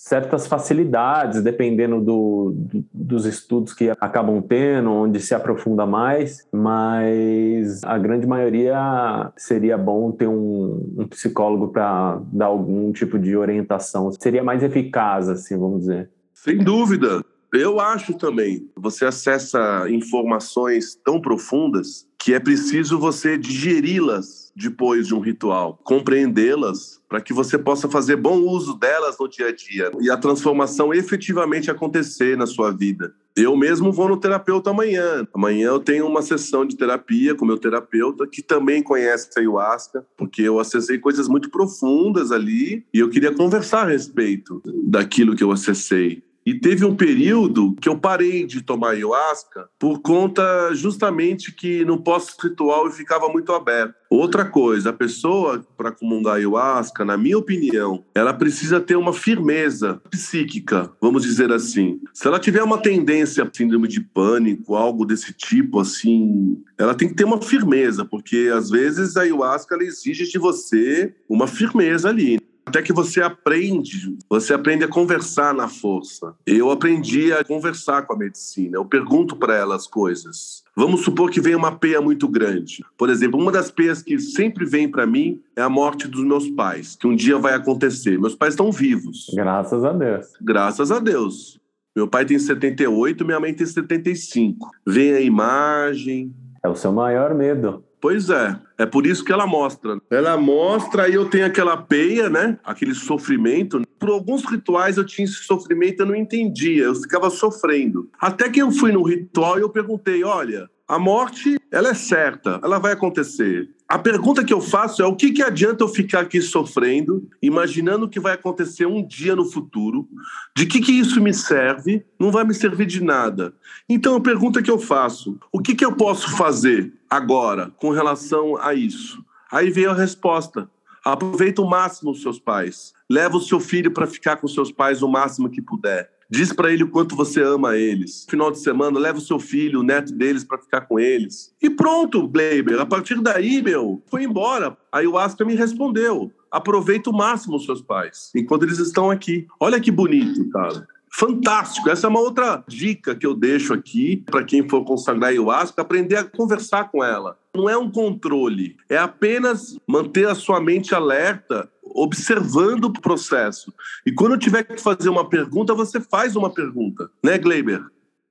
certas 0.10 0.48
facilidades, 0.48 1.44
dependendo 1.44 2.02
do, 2.02 2.54
do, 2.56 2.86
dos 2.92 3.26
estudos 3.26 3.74
que 3.74 3.92
acabam 3.92 4.42
tendo, 4.42 4.92
onde 4.92 5.20
se 5.20 5.36
aprofunda 5.36 5.86
mais, 5.86 6.48
mas 6.52 7.84
a 7.84 7.96
grande 8.00 8.26
maioria 8.26 9.32
seria 9.38 9.78
bom 9.78 10.12
ter 10.12 10.28
um, 10.28 10.96
um 10.98 11.08
psicólogo 11.08 11.68
para 11.68 12.20
dar 12.34 12.48
algum 12.48 12.92
tipo 12.92 13.20
de 13.20 13.38
orientação. 13.38 14.12
Seria 14.20 14.44
mais 14.44 14.64
eficaz, 14.64 15.30
assim, 15.30 15.56
vamos 15.56 15.82
dizer. 15.82 16.10
Sem 16.34 16.58
dúvida. 16.58 17.24
Eu 17.54 17.80
acho 17.80 18.14
também. 18.14 18.70
Você 18.76 19.06
acessa 19.06 19.90
informações 19.90 20.96
tão 21.04 21.20
profundas 21.20 22.08
que 22.18 22.34
é 22.34 22.40
preciso 22.40 23.00
você 23.00 23.38
digeri-las 23.38 24.52
depois 24.56 25.08
de 25.08 25.16
um 25.16 25.20
ritual, 25.20 25.80
compreendê-las 25.84 27.02
para 27.08 27.22
que 27.22 27.34
você 27.34 27.58
possa 27.58 27.88
fazer 27.88 28.18
bom 28.18 28.40
uso 28.40 28.74
delas 28.74 29.16
no 29.18 29.28
dia 29.28 29.48
a 29.48 29.56
dia 29.56 29.90
e 30.02 30.12
a 30.12 30.18
transformação 30.18 30.94
efetivamente 30.94 31.72
acontecer 31.72 32.38
na 32.38 32.46
sua 32.46 32.72
vida. 32.72 33.14
Eu 33.38 33.56
mesmo 33.56 33.92
vou 33.92 34.10
no 34.10 34.18
terapeuta 34.18 34.70
amanhã. 34.70 35.26
Amanhã 35.34 35.70
eu 35.70 35.80
tenho 35.80 36.06
uma 36.06 36.22
sessão 36.22 36.66
de 36.66 36.76
terapia 36.76 37.34
com 37.34 37.46
meu 37.46 37.58
terapeuta 37.58 38.28
que 38.28 38.42
também 38.42 38.84
conhece 38.84 39.30
a 39.38 39.40
ayahuasca, 39.40 40.06
porque 40.18 40.42
eu 40.42 40.60
acessei 40.60 41.00
coisas 41.00 41.30
muito 41.30 41.50
profundas 41.50 42.34
ali 42.34 42.86
e 42.94 43.00
eu 43.00 43.10
queria 43.10 43.34
conversar 43.34 43.84
a 43.84 43.92
respeito 43.92 44.62
daquilo 44.84 45.38
que 45.38 45.44
eu 45.44 45.52
acessei. 45.52 46.22
E 46.46 46.54
teve 46.54 46.86
um 46.86 46.96
período 46.96 47.76
que 47.82 47.88
eu 47.88 47.98
parei 47.98 48.46
de 48.46 48.62
tomar 48.62 48.92
ayahuasca 48.92 49.70
por 49.78 50.00
conta 50.00 50.74
justamente 50.74 51.54
que 51.54 51.86
no 51.86 52.02
pós-ritual 52.02 52.86
eu 52.86 52.92
ficava 52.92 53.30
muito 53.30 53.52
aberto. 53.54 53.94
Outra 54.10 54.44
coisa, 54.44 54.90
a 54.90 54.94
pessoa 54.94 55.64
para 55.78 55.92
comungar 55.92 56.36
ayahuasca, 56.36 57.06
na 57.06 57.16
minha 57.16 57.38
opinião, 57.38 58.04
ela 58.16 58.34
precisa 58.34 58.80
ter 58.80 58.96
uma 58.96 59.14
firmeza 59.14 60.02
psíquica, 60.10 60.92
vamos 61.00 61.22
dizer 61.22 61.52
assim. 61.52 62.00
Se 62.14 62.28
ela 62.28 62.40
tiver 62.40 62.64
uma 62.64 62.80
tendência 62.80 63.44
a 63.44 63.50
síndrome 63.54 63.88
de 63.88 64.02
pânico, 64.02 64.76
algo 64.76 65.06
desse 65.06 65.32
tipo, 65.32 65.80
assim, 65.80 66.60
ela 66.78 66.96
tem 66.96 67.08
que 67.08 67.16
ter 67.16 67.26
uma 67.26 67.40
firmeza, 67.40 68.04
porque 68.04 68.50
às 68.52 68.72
vezes 68.72 69.16
a 69.16 69.22
ayahuasca 69.22 69.78
exige 69.82 70.28
de 70.28 70.40
você 70.40 71.14
uma 71.30 71.46
firmeza 71.46 72.10
ali 72.10 72.40
Até 72.70 72.84
que 72.84 72.94
você 72.94 73.20
aprende, 73.20 74.16
você 74.30 74.54
aprende 74.54 74.84
a 74.84 74.88
conversar 74.88 75.56
na 75.56 75.68
força. 75.68 76.36
Eu 76.46 76.70
aprendi 76.70 77.34
a 77.34 77.44
conversar 77.44 78.04
com 78.04 78.14
a 78.14 78.16
medicina. 78.16 78.78
Eu 78.78 78.86
pergunto 78.86 79.36
para 79.36 79.56
ela 79.56 79.76
as 79.76 79.88
coisas. 79.88 80.64
Vamos 80.76 81.02
supor 81.02 81.32
que 81.32 81.42
venha 81.42 81.58
uma 81.58 81.72
peia 81.72 82.00
muito 82.00 82.28
grande. 82.28 82.86
Por 82.96 83.10
exemplo, 83.10 83.42
uma 83.42 83.52
das 83.52 83.72
peias 83.72 84.04
que 84.04 84.20
sempre 84.20 84.68
vem 84.68 84.88
para 84.88 85.08
mim 85.08 85.42
é 85.56 85.64
a 85.64 85.68
morte 85.68 86.08
dos 86.08 86.24
meus 86.24 86.48
pais, 86.48 86.96
que 86.96 87.08
um 87.08 87.16
dia 87.16 87.40
vai 87.40 87.56
acontecer. 87.56 88.20
Meus 88.20 88.36
pais 88.36 88.54
estão 88.54 88.72
vivos. 88.72 89.32
Graças 89.34 89.84
a 89.84 89.92
Deus. 89.92 90.28
Graças 90.40 90.92
a 90.92 91.00
Deus. 91.00 91.60
Meu 91.96 92.08
pai 92.08 92.24
tem 92.24 92.38
78, 92.38 93.26
minha 93.26 93.40
mãe 93.40 93.52
tem 93.52 93.66
75. 93.66 94.70
Vem 94.86 95.14
a 95.14 95.22
imagem. 95.22 96.32
É 96.64 96.70
o 96.70 96.76
seu 96.76 96.94
maior 96.94 97.34
medo. 97.34 97.84
Pois 98.02 98.30
é, 98.30 98.58
é 98.78 98.86
por 98.86 99.06
isso 99.06 99.26
que 99.26 99.32
ela 99.32 99.46
mostra. 99.46 99.98
Ela 100.10 100.38
mostra 100.38 101.10
e 101.10 101.16
eu 101.16 101.30
tenho 101.30 101.46
aquela 101.46 101.76
peia, 101.76 102.30
né? 102.30 102.58
Aquele 102.64 102.96
sofrimento. 102.96 103.82
Por 104.00 104.10
alguns 104.10 104.46
rituais 104.46 104.98
eu 104.98 105.06
tinha 105.06 105.26
esse 105.26 105.44
sofrimento, 105.44 106.00
eu 106.00 106.06
não 106.06 106.16
entendia, 106.16 106.86
eu 106.86 106.96
ficava 106.96 107.30
sofrendo. 107.30 108.10
Até 108.20 108.50
que 108.50 108.62
eu 108.62 108.72
fui 108.72 108.92
no 108.92 109.04
ritual 109.04 109.58
e 109.60 109.62
eu 109.62 109.70
perguntei: 109.70 110.24
olha, 110.24 110.70
a 110.88 110.98
morte, 110.98 111.60
ela 111.72 111.90
é 111.90 111.94
certa, 111.94 112.60
ela 112.64 112.80
vai 112.80 112.94
acontecer. 112.94 113.70
A 113.90 113.98
pergunta 113.98 114.46
que 114.46 114.54
eu 114.54 114.62
faço 114.62 115.02
é: 115.02 115.06
o 115.08 115.16
que, 115.16 115.32
que 115.32 115.42
adianta 115.42 115.84
eu 115.84 115.88
ficar 115.88 116.20
aqui 116.20 116.40
sofrendo, 116.44 117.28
imaginando 117.42 118.06
o 118.06 118.10
que 118.10 118.20
vai 118.20 118.34
acontecer 118.34 118.86
um 118.86 119.04
dia 119.04 119.36
no 119.36 119.44
futuro? 119.44 120.08
De 120.56 120.68
que, 120.68 120.80
que 120.80 120.92
isso 120.92 121.20
me 121.20 121.34
serve? 121.34 122.06
Não 122.20 122.32
vai 122.32 122.44
me 122.44 122.54
servir 122.54 122.86
de 122.86 123.04
nada. 123.04 123.52
Então, 123.90 124.16
a 124.16 124.22
pergunta 124.22 124.62
que 124.62 124.70
eu 124.70 124.78
faço: 124.78 125.40
o 125.52 125.60
que, 125.60 125.74
que 125.74 125.84
eu 125.84 125.94
posso 125.94 126.38
fazer 126.38 126.94
agora 127.10 127.72
com 127.78 127.90
relação 127.90 128.56
a 128.58 128.76
isso? 128.76 129.26
Aí 129.52 129.72
veio 129.72 129.90
a 129.90 129.96
resposta: 129.96 130.70
aproveita 131.04 131.60
o 131.64 131.68
máximo 131.68 132.12
os 132.12 132.22
seus 132.22 132.38
pais. 132.38 132.94
Leva 133.10 133.38
o 133.38 133.42
seu 133.42 133.60
filho 133.60 133.90
para 133.90 134.06
ficar 134.06 134.36
com 134.36 134.48
seus 134.48 134.72
pais 134.72 135.02
o 135.02 135.08
máximo 135.08 135.50
que 135.50 135.64
puder. 135.64 136.12
Diz 136.30 136.54
para 136.54 136.72
ele 136.72 136.84
o 136.84 136.90
quanto 136.90 137.16
você 137.16 137.42
ama 137.42 137.76
eles. 137.76 138.26
Final 138.30 138.52
de 138.52 138.60
semana, 138.60 139.00
leva 139.00 139.18
o 139.18 139.22
seu 139.22 139.40
filho, 139.40 139.80
o 139.80 139.84
neto 139.84 140.14
deles, 140.14 140.44
para 140.44 140.60
ficar 140.60 140.82
com 140.82 141.00
eles. 141.00 141.54
E 141.62 141.70
pronto, 141.70 142.28
Bleiber. 142.28 142.80
A 142.80 142.86
partir 142.86 143.20
daí, 143.20 143.64
meu, 143.64 144.04
foi 144.06 144.24
embora. 144.24 144.78
Aí 144.92 145.08
o 145.08 145.18
Asca 145.18 145.44
me 145.44 145.56
respondeu: 145.56 146.32
aproveita 146.52 147.10
o 147.10 147.14
máximo 147.14 147.58
os 147.58 147.66
seus 147.66 147.82
pais, 147.82 148.32
enquanto 148.36 148.64
eles 148.64 148.78
estão 148.78 149.10
aqui. 149.10 149.48
Olha 149.60 149.80
que 149.80 149.90
bonito, 149.90 150.48
cara. 150.50 150.88
Fantástico. 151.20 151.90
Essa 151.90 152.08
é 152.08 152.10
uma 152.10 152.22
outra 152.22 152.64
dica 152.66 153.14
que 153.14 153.28
eu 153.28 153.36
deixo 153.36 153.74
aqui 153.74 154.24
para 154.26 154.42
quem 154.42 154.70
for 154.70 154.86
consagrar 154.86 155.32
ayahuasca, 155.32 155.82
aprender 155.82 156.16
a 156.16 156.24
conversar 156.24 156.90
com 156.90 157.04
ela. 157.04 157.38
Não 157.54 157.70
é 157.70 157.78
um 157.78 157.92
controle, 157.92 158.78
é 158.88 158.98
apenas 158.98 159.78
manter 159.86 160.30
a 160.30 160.36
sua 160.36 160.62
mente 160.62 160.96
alerta 160.96 161.70
observando 161.84 162.86
o 162.86 162.94
processo. 162.94 163.74
E 164.06 164.14
quando 164.14 164.38
tiver 164.38 164.64
que 164.64 164.78
fazer 164.78 165.10
uma 165.10 165.28
pergunta, 165.28 165.74
você 165.74 166.00
faz 166.00 166.38
uma 166.38 166.54
pergunta, 166.54 167.10
né, 167.22 167.38
Gleiber? 167.38 167.84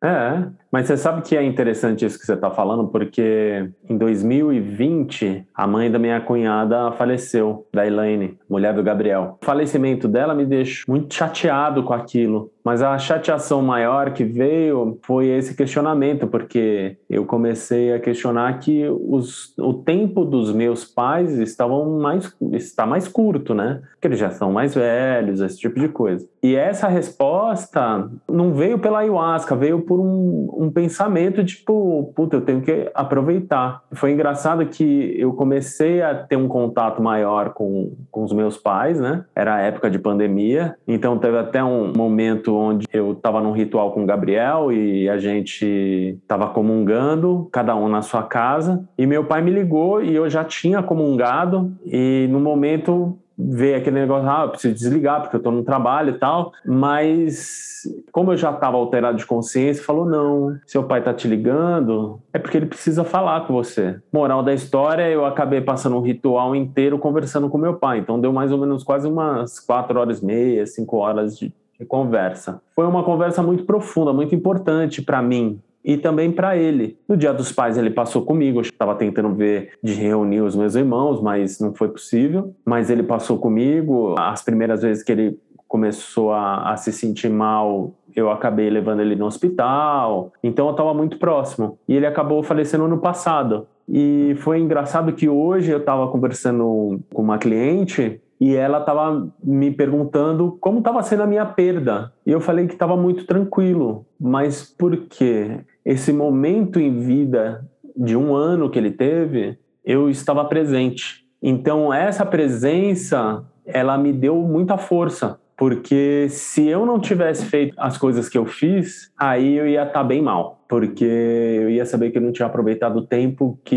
É, 0.02 0.49
mas 0.70 0.87
você 0.87 0.96
sabe 0.96 1.22
que 1.22 1.37
é 1.37 1.42
interessante 1.42 2.04
isso 2.04 2.18
que 2.18 2.26
você 2.26 2.34
está 2.34 2.50
falando, 2.50 2.88
porque 2.88 3.68
em 3.88 3.96
2020 3.96 5.46
a 5.54 5.66
mãe 5.66 5.90
da 5.90 5.98
minha 5.98 6.20
cunhada 6.20 6.92
faleceu, 6.92 7.66
da 7.72 7.87
Elaine, 7.87 8.38
mulher 8.48 8.75
do 8.75 8.82
Gabriel. 8.82 9.38
O 9.40 9.44
falecimento 9.44 10.06
dela 10.06 10.34
me 10.34 10.44
deixou 10.44 10.84
muito 10.88 11.14
chateado 11.14 11.82
com 11.82 11.94
aquilo, 11.94 12.50
mas 12.64 12.82
a 12.82 12.98
chateação 12.98 13.62
maior 13.62 14.12
que 14.12 14.25
veio 14.25 14.98
foi 15.02 15.28
esse 15.28 15.56
questionamento, 15.56 16.26
porque 16.26 16.98
eu 17.08 17.25
comecei 17.25 17.94
a 17.94 17.98
questionar 17.98 18.58
que 18.58 18.87
os, 18.88 19.56
o 19.58 19.72
tempo 19.72 20.25
dos 20.25 20.52
meus 20.52 20.84
pais 20.84 21.38
estavam 21.38 21.98
mais, 21.98 22.30
está 22.52 22.84
mais 22.84 23.08
curto, 23.08 23.54
né? 23.54 23.80
Porque 23.92 24.08
eles 24.08 24.18
já 24.18 24.30
são 24.30 24.52
mais 24.52 24.75
velhos, 24.75 25.40
esse 25.40 25.58
tipo 25.58 25.80
de 25.80 25.88
coisa. 25.88 26.28
E 26.42 26.54
essa 26.54 26.88
resposta 26.88 28.10
não 28.28 28.52
veio 28.52 28.78
pela 28.78 28.98
ayahuasca, 28.98 29.56
veio 29.56 29.80
por 29.80 29.98
um, 29.98 30.48
um 30.59 30.71
pensamento 30.71 31.45
tipo, 31.45 32.12
puta, 32.15 32.37
eu 32.37 32.41
tenho 32.41 32.61
que 32.61 32.91
aproveitar. 32.93 33.83
Foi 33.93 34.11
engraçado 34.11 34.67
que 34.67 35.15
eu 35.17 35.33
comecei 35.33 36.03
a 36.03 36.15
ter 36.15 36.37
um 36.37 36.49
contato 36.49 37.00
maior 37.00 37.50
com, 37.50 37.93
com 38.11 38.25
os 38.25 38.33
meus 38.33 38.57
pais, 38.57 39.00
né? 39.00 39.25
Era 39.35 39.55
a 39.55 39.61
época 39.61 39.88
de 39.88 39.99
pandemia, 39.99 40.75
então 40.87 41.17
teve 41.17 41.38
até 41.38 41.62
um 41.62 41.93
momento 41.97 42.57
onde 42.57 42.87
eu 42.93 43.12
estava 43.12 43.41
num 43.41 43.53
ritual 43.53 43.93
com 43.93 44.03
o 44.03 44.07
Gabriel 44.07 44.73
e 44.73 45.09
a 45.09 45.19
gente 45.19 46.19
estava 46.21 46.49
comungando, 46.49 47.49
cada 47.53 47.77
um 47.77 47.88
na 47.88 48.03
sua 48.03 48.25
casa, 48.25 48.85
e 48.99 49.07
meu 49.07 49.25
pai 49.25 49.41
me 49.41 49.50
ligou 49.50 50.03
e 50.03 50.15
eu 50.15 50.29
já 50.29 50.43
tinha 50.43 50.83
comungado, 50.83 51.73
e 51.87 52.27
no 52.31 52.41
momento 52.41 53.17
veio 53.38 53.76
aquele 53.76 54.00
negócio, 54.00 54.28
ah, 54.28 54.42
eu 54.42 54.49
preciso 54.49 54.75
desligar 54.75 55.21
porque 55.21 55.37
eu 55.37 55.38
estou 55.38 55.52
no 55.52 55.62
trabalho 55.62 56.11
e 56.11 56.18
tal, 56.18 56.52
mas 56.66 57.83
como 58.11 58.33
eu 58.33 58.37
já 58.37 58.50
estava 58.50 58.76
alterado 58.76 59.16
de 59.16 59.25
consciência, 59.25 59.85
falou, 59.85 60.04
não, 60.04 60.59
seu 60.66 60.83
pai 60.83 60.99
está 60.99 61.14
te 61.14 61.28
ligando, 61.28 62.21
é 62.33 62.38
porque 62.38 62.57
ele 62.57 62.66
precisa 62.66 63.04
falar 63.04 63.47
com 63.47 63.52
você. 63.52 64.00
Moral 64.12 64.42
da 64.42 64.52
história, 64.52 65.09
eu 65.09 65.25
acabei 65.25 65.61
passando 65.61 65.97
um 65.97 66.02
ritual 66.02 66.57
inteiro 66.57 66.99
conversando 66.99 67.49
com 67.49 67.57
meu 67.57 67.75
pai, 67.75 67.99
então 67.99 68.21
deu 68.21 68.33
mais 68.33 68.50
ou 68.50 68.59
menos 68.59 68.83
quase 68.83 69.07
umas 69.07 69.61
quatro 69.61 70.00
horas 70.00 70.21
e 70.21 70.26
meia, 70.26 70.66
cinco 70.66 70.97
horas 70.97 71.38
de, 71.38 71.52
de 71.78 71.87
conversa. 71.87 72.61
Foi 72.75 72.87
uma 72.87 73.04
conversa 73.04 73.42
muito 73.42 73.64
profunda, 73.64 74.12
muito 74.12 74.35
importante 74.35 75.00
para 75.00 75.23
mim, 75.23 75.61
e 75.85 75.97
também 75.97 76.30
para 76.30 76.56
ele. 76.56 76.99
No 77.08 77.16
Dia 77.16 77.32
dos 77.32 77.52
Pais 77.52 77.78
ele 77.78 77.90
passou 77.90 78.23
comigo, 78.23 78.58
eu 78.58 78.62
estava 78.62 78.94
tentando 78.94 79.35
ver 79.35 79.73
de 79.82 79.94
reunir 79.94 80.40
os 80.40 80.54
meus 80.54 80.75
irmãos, 80.75 81.20
mas 81.20 81.58
não 81.61 81.75
foi 81.75 81.88
possível. 81.88 82.54
Mas 82.64 82.90
ele 82.90 83.02
passou 83.02 83.38
comigo. 83.38 84.14
As 84.18 84.42
primeiras 84.42 84.82
vezes 84.82 85.02
que 85.02 85.12
ele 85.12 85.38
começou 85.66 86.32
a, 86.32 86.73
a 86.73 86.76
se 86.76 86.92
sentir 86.92 87.28
mal, 87.28 87.92
eu 88.16 88.30
acabei 88.30 88.70
levando 88.70 89.00
ele 89.00 89.14
no 89.14 89.26
hospital. 89.26 90.32
Então 90.42 90.66
eu 90.66 90.73
estava 90.73 90.94
muito 90.94 91.18
próximo. 91.18 91.78
E 91.87 91.94
ele 91.94 92.06
acabou 92.06 92.42
falecendo 92.42 92.85
ano 92.85 92.99
passado. 92.99 93.66
E 93.88 94.35
foi 94.38 94.58
engraçado 94.58 95.12
que 95.12 95.28
hoje 95.28 95.70
eu 95.70 95.78
estava 95.78 96.08
conversando 96.08 97.00
com 97.12 97.23
uma 97.23 97.38
cliente 97.38 98.20
e 98.40 98.54
ela 98.54 98.78
estava 98.78 99.28
me 99.42 99.71
perguntando 99.71 100.57
como 100.61 100.78
estava 100.78 101.02
sendo 101.02 101.25
a 101.25 101.26
minha 101.26 101.45
perda. 101.45 102.12
E 102.25 102.30
eu 102.30 102.40
falei 102.40 102.66
que 102.66 102.75
estava 102.75 102.97
muito 102.97 103.26
tranquilo, 103.26 104.07
mas 104.18 104.62
por 104.62 104.97
quê? 105.09 105.61
Esse 105.85 106.12
momento 106.12 106.78
em 106.78 106.99
vida 106.99 107.66
de 107.97 108.16
um 108.16 108.35
ano 108.35 108.71
que 108.71 108.78
ele 108.78 108.92
teve, 108.92 109.59
eu 109.85 110.09
estava 110.09 110.45
presente. 110.45 111.25
Então 111.42 111.92
essa 111.92 112.25
presença, 112.25 113.45
ela 113.66 113.99
me 113.99 114.12
deu 114.12 114.37
muita 114.37 114.76
força, 114.76 115.40
porque 115.59 116.29
se 116.31 116.69
eu 116.69 116.87
não 116.87 117.00
tivesse 117.00 117.45
feito 117.45 117.75
as 117.77 117.99
coisas 117.99 118.29
que 118.29 118.38
eu 118.38 118.47
fiz, 118.47 119.12
aí 119.19 119.57
eu 119.57 119.67
ia 119.67 119.83
estar 119.83 119.93
tá 119.93 120.05
bem 120.05 120.23
mal, 120.23 120.62
porque 120.69 121.05
eu 121.05 121.69
ia 121.69 121.85
saber 121.85 122.12
que 122.12 122.19
eu 122.19 122.23
não 122.23 122.31
tinha 122.31 122.47
aproveitado 122.47 122.99
o 122.99 123.07
tempo 123.07 123.59
que 123.65 123.75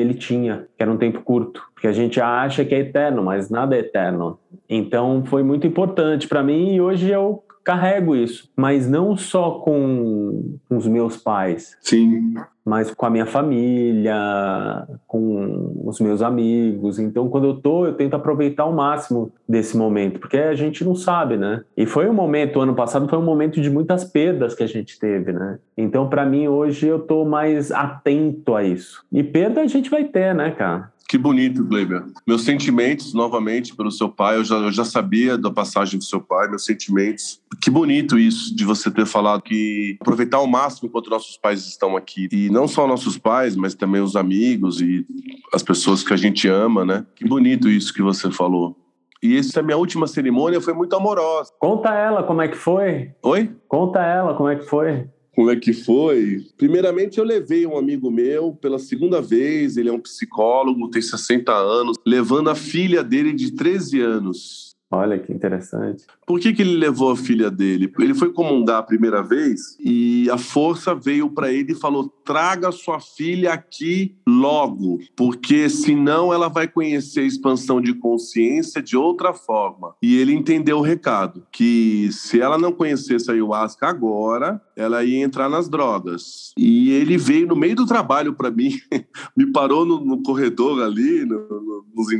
ele 0.00 0.14
tinha, 0.14 0.66
que 0.76 0.82
era 0.82 0.90
um 0.90 0.96
tempo 0.96 1.22
curto, 1.22 1.62
porque 1.72 1.86
a 1.86 1.92
gente 1.92 2.20
acha 2.20 2.64
que 2.64 2.74
é 2.74 2.80
eterno, 2.80 3.22
mas 3.22 3.48
nada 3.48 3.76
é 3.76 3.78
eterno. 3.78 4.40
Então 4.68 5.22
foi 5.24 5.44
muito 5.44 5.68
importante 5.68 6.26
para 6.26 6.42
mim 6.42 6.74
e 6.74 6.80
hoje 6.80 7.08
eu 7.08 7.44
carrego 7.64 8.16
isso, 8.16 8.50
mas 8.56 8.88
não 8.88 9.16
só 9.16 9.52
com, 9.52 10.58
os 10.68 10.86
meus 10.86 11.16
pais. 11.16 11.76
Sim. 11.80 12.34
Mas 12.64 12.90
com 12.90 13.06
a 13.06 13.10
minha 13.10 13.26
família, 13.26 14.86
com 15.06 15.72
os 15.84 15.98
meus 16.00 16.22
amigos. 16.22 16.98
Então, 16.98 17.28
quando 17.28 17.48
eu 17.48 17.54
tô, 17.54 17.86
eu 17.86 17.94
tento 17.94 18.14
aproveitar 18.14 18.66
o 18.66 18.72
máximo 18.72 19.32
desse 19.48 19.76
momento, 19.76 20.20
porque 20.20 20.36
a 20.36 20.54
gente 20.54 20.84
não 20.84 20.94
sabe, 20.94 21.36
né? 21.36 21.64
E 21.76 21.86
foi 21.86 22.08
um 22.08 22.12
momento, 22.12 22.60
ano 22.60 22.74
passado 22.74 23.08
foi 23.08 23.18
um 23.18 23.24
momento 23.24 23.60
de 23.60 23.70
muitas 23.70 24.04
perdas 24.04 24.54
que 24.54 24.62
a 24.62 24.68
gente 24.68 24.98
teve, 24.98 25.32
né? 25.32 25.58
Então, 25.76 26.08
para 26.08 26.24
mim, 26.26 26.48
hoje 26.48 26.86
eu 26.86 27.00
tô 27.00 27.24
mais 27.24 27.72
atento 27.72 28.54
a 28.54 28.62
isso. 28.62 29.04
E 29.10 29.22
perda 29.22 29.62
a 29.62 29.66
gente 29.66 29.90
vai 29.90 30.04
ter, 30.04 30.34
né, 30.34 30.50
cara? 30.50 30.92
Que 31.10 31.18
bonito, 31.18 31.64
Gleiber. 31.64 32.04
Meus 32.24 32.42
sentimentos, 32.42 33.12
novamente, 33.12 33.74
pelo 33.74 33.90
seu 33.90 34.08
pai. 34.08 34.36
Eu 34.36 34.44
já, 34.44 34.54
eu 34.54 34.70
já 34.70 34.84
sabia 34.84 35.36
da 35.36 35.50
passagem 35.50 35.98
do 35.98 36.04
seu 36.04 36.20
pai, 36.20 36.46
meus 36.46 36.64
sentimentos. 36.64 37.42
Que 37.60 37.68
bonito 37.68 38.16
isso 38.16 38.54
de 38.54 38.64
você 38.64 38.88
ter 38.92 39.04
falado 39.04 39.42
que 39.42 39.96
aproveitar 40.00 40.36
ao 40.36 40.46
máximo 40.46 40.88
enquanto 40.88 41.10
nossos 41.10 41.36
pais 41.36 41.66
estão 41.66 41.96
aqui. 41.96 42.28
E 42.30 42.48
não 42.48 42.68
só 42.68 42.86
nossos 42.86 43.18
pais, 43.18 43.56
mas 43.56 43.74
também 43.74 44.00
os 44.00 44.14
amigos 44.14 44.80
e 44.80 45.04
as 45.52 45.64
pessoas 45.64 46.04
que 46.04 46.12
a 46.14 46.16
gente 46.16 46.46
ama, 46.46 46.84
né? 46.84 47.04
Que 47.16 47.26
bonito 47.26 47.68
isso 47.68 47.92
que 47.92 48.02
você 48.02 48.30
falou. 48.30 48.76
E 49.20 49.36
essa 49.36 49.58
é 49.58 49.62
minha 49.64 49.76
última 49.76 50.06
cerimônia 50.06 50.60
foi 50.60 50.74
muito 50.74 50.94
amorosa. 50.94 51.50
Conta 51.58 51.92
ela 51.92 52.22
como 52.22 52.40
é 52.40 52.46
que 52.46 52.56
foi. 52.56 53.10
Oi? 53.24 53.50
Conta 53.66 53.98
ela 53.98 54.34
como 54.34 54.48
é 54.48 54.54
que 54.54 54.64
foi 54.64 55.08
como 55.34 55.50
é 55.50 55.56
que 55.56 55.72
foi? 55.72 56.44
Primeiramente, 56.58 57.18
eu 57.18 57.24
levei 57.24 57.66
um 57.66 57.76
amigo 57.76 58.10
meu 58.10 58.52
pela 58.52 58.78
segunda 58.78 59.20
vez, 59.20 59.76
ele 59.76 59.88
é 59.88 59.92
um 59.92 60.00
psicólogo, 60.00 60.90
tem 60.90 61.00
60 61.00 61.52
anos, 61.52 61.96
levando 62.04 62.50
a 62.50 62.54
filha 62.54 63.02
dele 63.02 63.32
de 63.32 63.52
13 63.52 64.00
anos. 64.00 64.69
Olha 64.92 65.16
que 65.20 65.32
interessante. 65.32 66.04
Por 66.26 66.40
que, 66.40 66.52
que 66.52 66.62
ele 66.62 66.76
levou 66.76 67.12
a 67.12 67.16
filha 67.16 67.48
dele? 67.48 67.92
Ele 68.00 68.12
foi 68.12 68.32
comungar 68.32 68.78
a 68.78 68.82
primeira 68.82 69.22
vez 69.22 69.76
e 69.78 70.28
a 70.28 70.36
força 70.36 70.96
veio 70.96 71.30
para 71.30 71.52
ele 71.52 71.72
e 71.72 71.76
falou: 71.76 72.08
traga 72.24 72.72
sua 72.72 72.98
filha 72.98 73.52
aqui 73.52 74.16
logo, 74.26 74.98
porque 75.16 75.68
senão 75.68 76.34
ela 76.34 76.48
vai 76.48 76.66
conhecer 76.66 77.20
a 77.20 77.24
expansão 77.24 77.80
de 77.80 77.94
consciência 77.94 78.82
de 78.82 78.96
outra 78.96 79.32
forma. 79.32 79.94
E 80.02 80.16
ele 80.16 80.32
entendeu 80.32 80.78
o 80.78 80.82
recado, 80.82 81.46
que 81.52 82.10
se 82.10 82.40
ela 82.40 82.58
não 82.58 82.72
conhecesse 82.72 83.30
a 83.30 83.34
ayahuasca 83.34 83.86
agora, 83.86 84.60
ela 84.74 85.04
ia 85.04 85.22
entrar 85.22 85.48
nas 85.48 85.68
drogas. 85.68 86.52
E 86.58 86.90
ele 86.90 87.16
veio 87.16 87.46
no 87.46 87.54
meio 87.54 87.76
do 87.76 87.86
trabalho 87.86 88.34
para 88.34 88.50
mim, 88.50 88.72
me 89.36 89.52
parou 89.52 89.86
no, 89.86 90.04
no 90.04 90.20
corredor 90.20 90.82
ali, 90.82 91.24
no, 91.24 91.38
no, 91.38 91.86
nos 91.94 92.10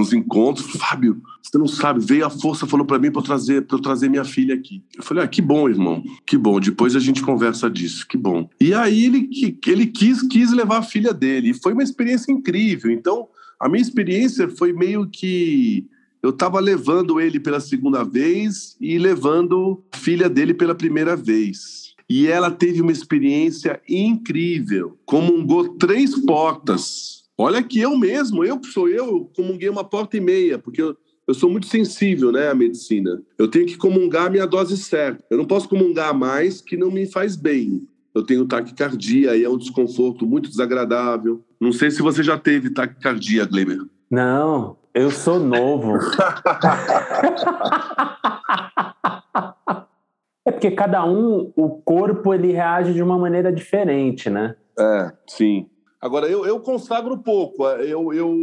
nos 0.00 0.12
encontros, 0.12 0.66
Fábio, 0.72 1.20
você 1.42 1.58
não 1.58 1.68
sabe, 1.68 2.00
veio 2.04 2.24
a 2.24 2.30
força, 2.30 2.66
falou 2.66 2.86
para 2.86 2.98
mim 2.98 3.12
para 3.12 3.22
trazer, 3.22 3.62
para 3.62 3.76
eu 3.76 3.82
trazer 3.82 4.08
minha 4.08 4.24
filha 4.24 4.54
aqui. 4.54 4.82
Eu 4.96 5.02
falei: 5.02 5.22
"Ah, 5.22 5.28
que 5.28 5.42
bom, 5.42 5.68
irmão. 5.68 6.02
Que 6.26 6.36
bom. 6.36 6.58
Depois 6.58 6.96
a 6.96 7.00
gente 7.00 7.22
conversa 7.22 7.70
disso. 7.70 8.06
Que 8.08 8.16
bom". 8.16 8.48
E 8.60 8.72
aí 8.74 9.04
ele 9.04 9.58
ele 9.66 9.86
quis 9.86 10.22
quis 10.22 10.52
levar 10.52 10.78
a 10.78 10.82
filha 10.82 11.12
dele, 11.12 11.50
e 11.50 11.54
foi 11.54 11.72
uma 11.72 11.82
experiência 11.82 12.32
incrível. 12.32 12.90
Então, 12.90 13.28
a 13.58 13.68
minha 13.68 13.82
experiência 13.82 14.48
foi 14.48 14.72
meio 14.72 15.06
que 15.06 15.86
eu 16.22 16.30
estava 16.30 16.60
levando 16.60 17.20
ele 17.20 17.38
pela 17.38 17.60
segunda 17.60 18.04
vez 18.04 18.76
e 18.80 18.98
levando 18.98 19.82
a 19.92 19.96
filha 19.96 20.28
dele 20.28 20.54
pela 20.54 20.74
primeira 20.74 21.16
vez. 21.16 21.94
E 22.08 22.26
ela 22.26 22.50
teve 22.50 22.80
uma 22.80 22.90
experiência 22.90 23.80
incrível, 23.88 24.98
comungou 25.06 25.76
três 25.76 26.14
portas 26.24 27.20
Olha 27.40 27.62
que 27.62 27.80
eu 27.80 27.96
mesmo, 27.96 28.44
eu 28.44 28.62
sou 28.64 28.86
eu, 28.86 29.30
comunguei 29.34 29.70
uma 29.70 29.82
porta 29.82 30.14
e 30.14 30.20
meia, 30.20 30.58
porque 30.58 30.82
eu, 30.82 30.94
eu 31.26 31.32
sou 31.32 31.48
muito 31.48 31.68
sensível 31.68 32.30
né, 32.30 32.50
à 32.50 32.54
medicina. 32.54 33.22
Eu 33.38 33.48
tenho 33.48 33.64
que 33.64 33.78
comungar 33.78 34.26
a 34.26 34.30
minha 34.30 34.46
dose 34.46 34.76
certa. 34.76 35.24
Eu 35.30 35.38
não 35.38 35.46
posso 35.46 35.66
comungar 35.66 36.12
mais 36.12 36.60
que 36.60 36.76
não 36.76 36.90
me 36.90 37.06
faz 37.06 37.36
bem. 37.36 37.88
Eu 38.14 38.22
tenho 38.22 38.44
taquicardia 38.44 39.34
e 39.34 39.42
é 39.42 39.48
um 39.48 39.56
desconforto 39.56 40.26
muito 40.26 40.50
desagradável. 40.50 41.42
Não 41.58 41.72
sei 41.72 41.90
se 41.90 42.02
você 42.02 42.22
já 42.22 42.36
teve 42.36 42.68
taquicardia, 42.68 43.46
Gleber. 43.46 43.80
Não, 44.10 44.76
eu 44.92 45.10
sou 45.10 45.40
novo. 45.40 45.96
é 50.44 50.52
porque 50.52 50.72
cada 50.72 51.06
um, 51.06 51.50
o 51.56 51.70
corpo, 51.70 52.34
ele 52.34 52.52
reage 52.52 52.92
de 52.92 53.02
uma 53.02 53.16
maneira 53.16 53.50
diferente, 53.50 54.28
né? 54.28 54.56
É, 54.78 55.10
sim. 55.26 55.66
Agora, 56.00 56.26
eu, 56.26 56.46
eu 56.46 56.58
consagro 56.60 57.18
pouco, 57.18 57.68
é, 57.68 57.82
eu, 57.84 58.12
eu, 58.14 58.34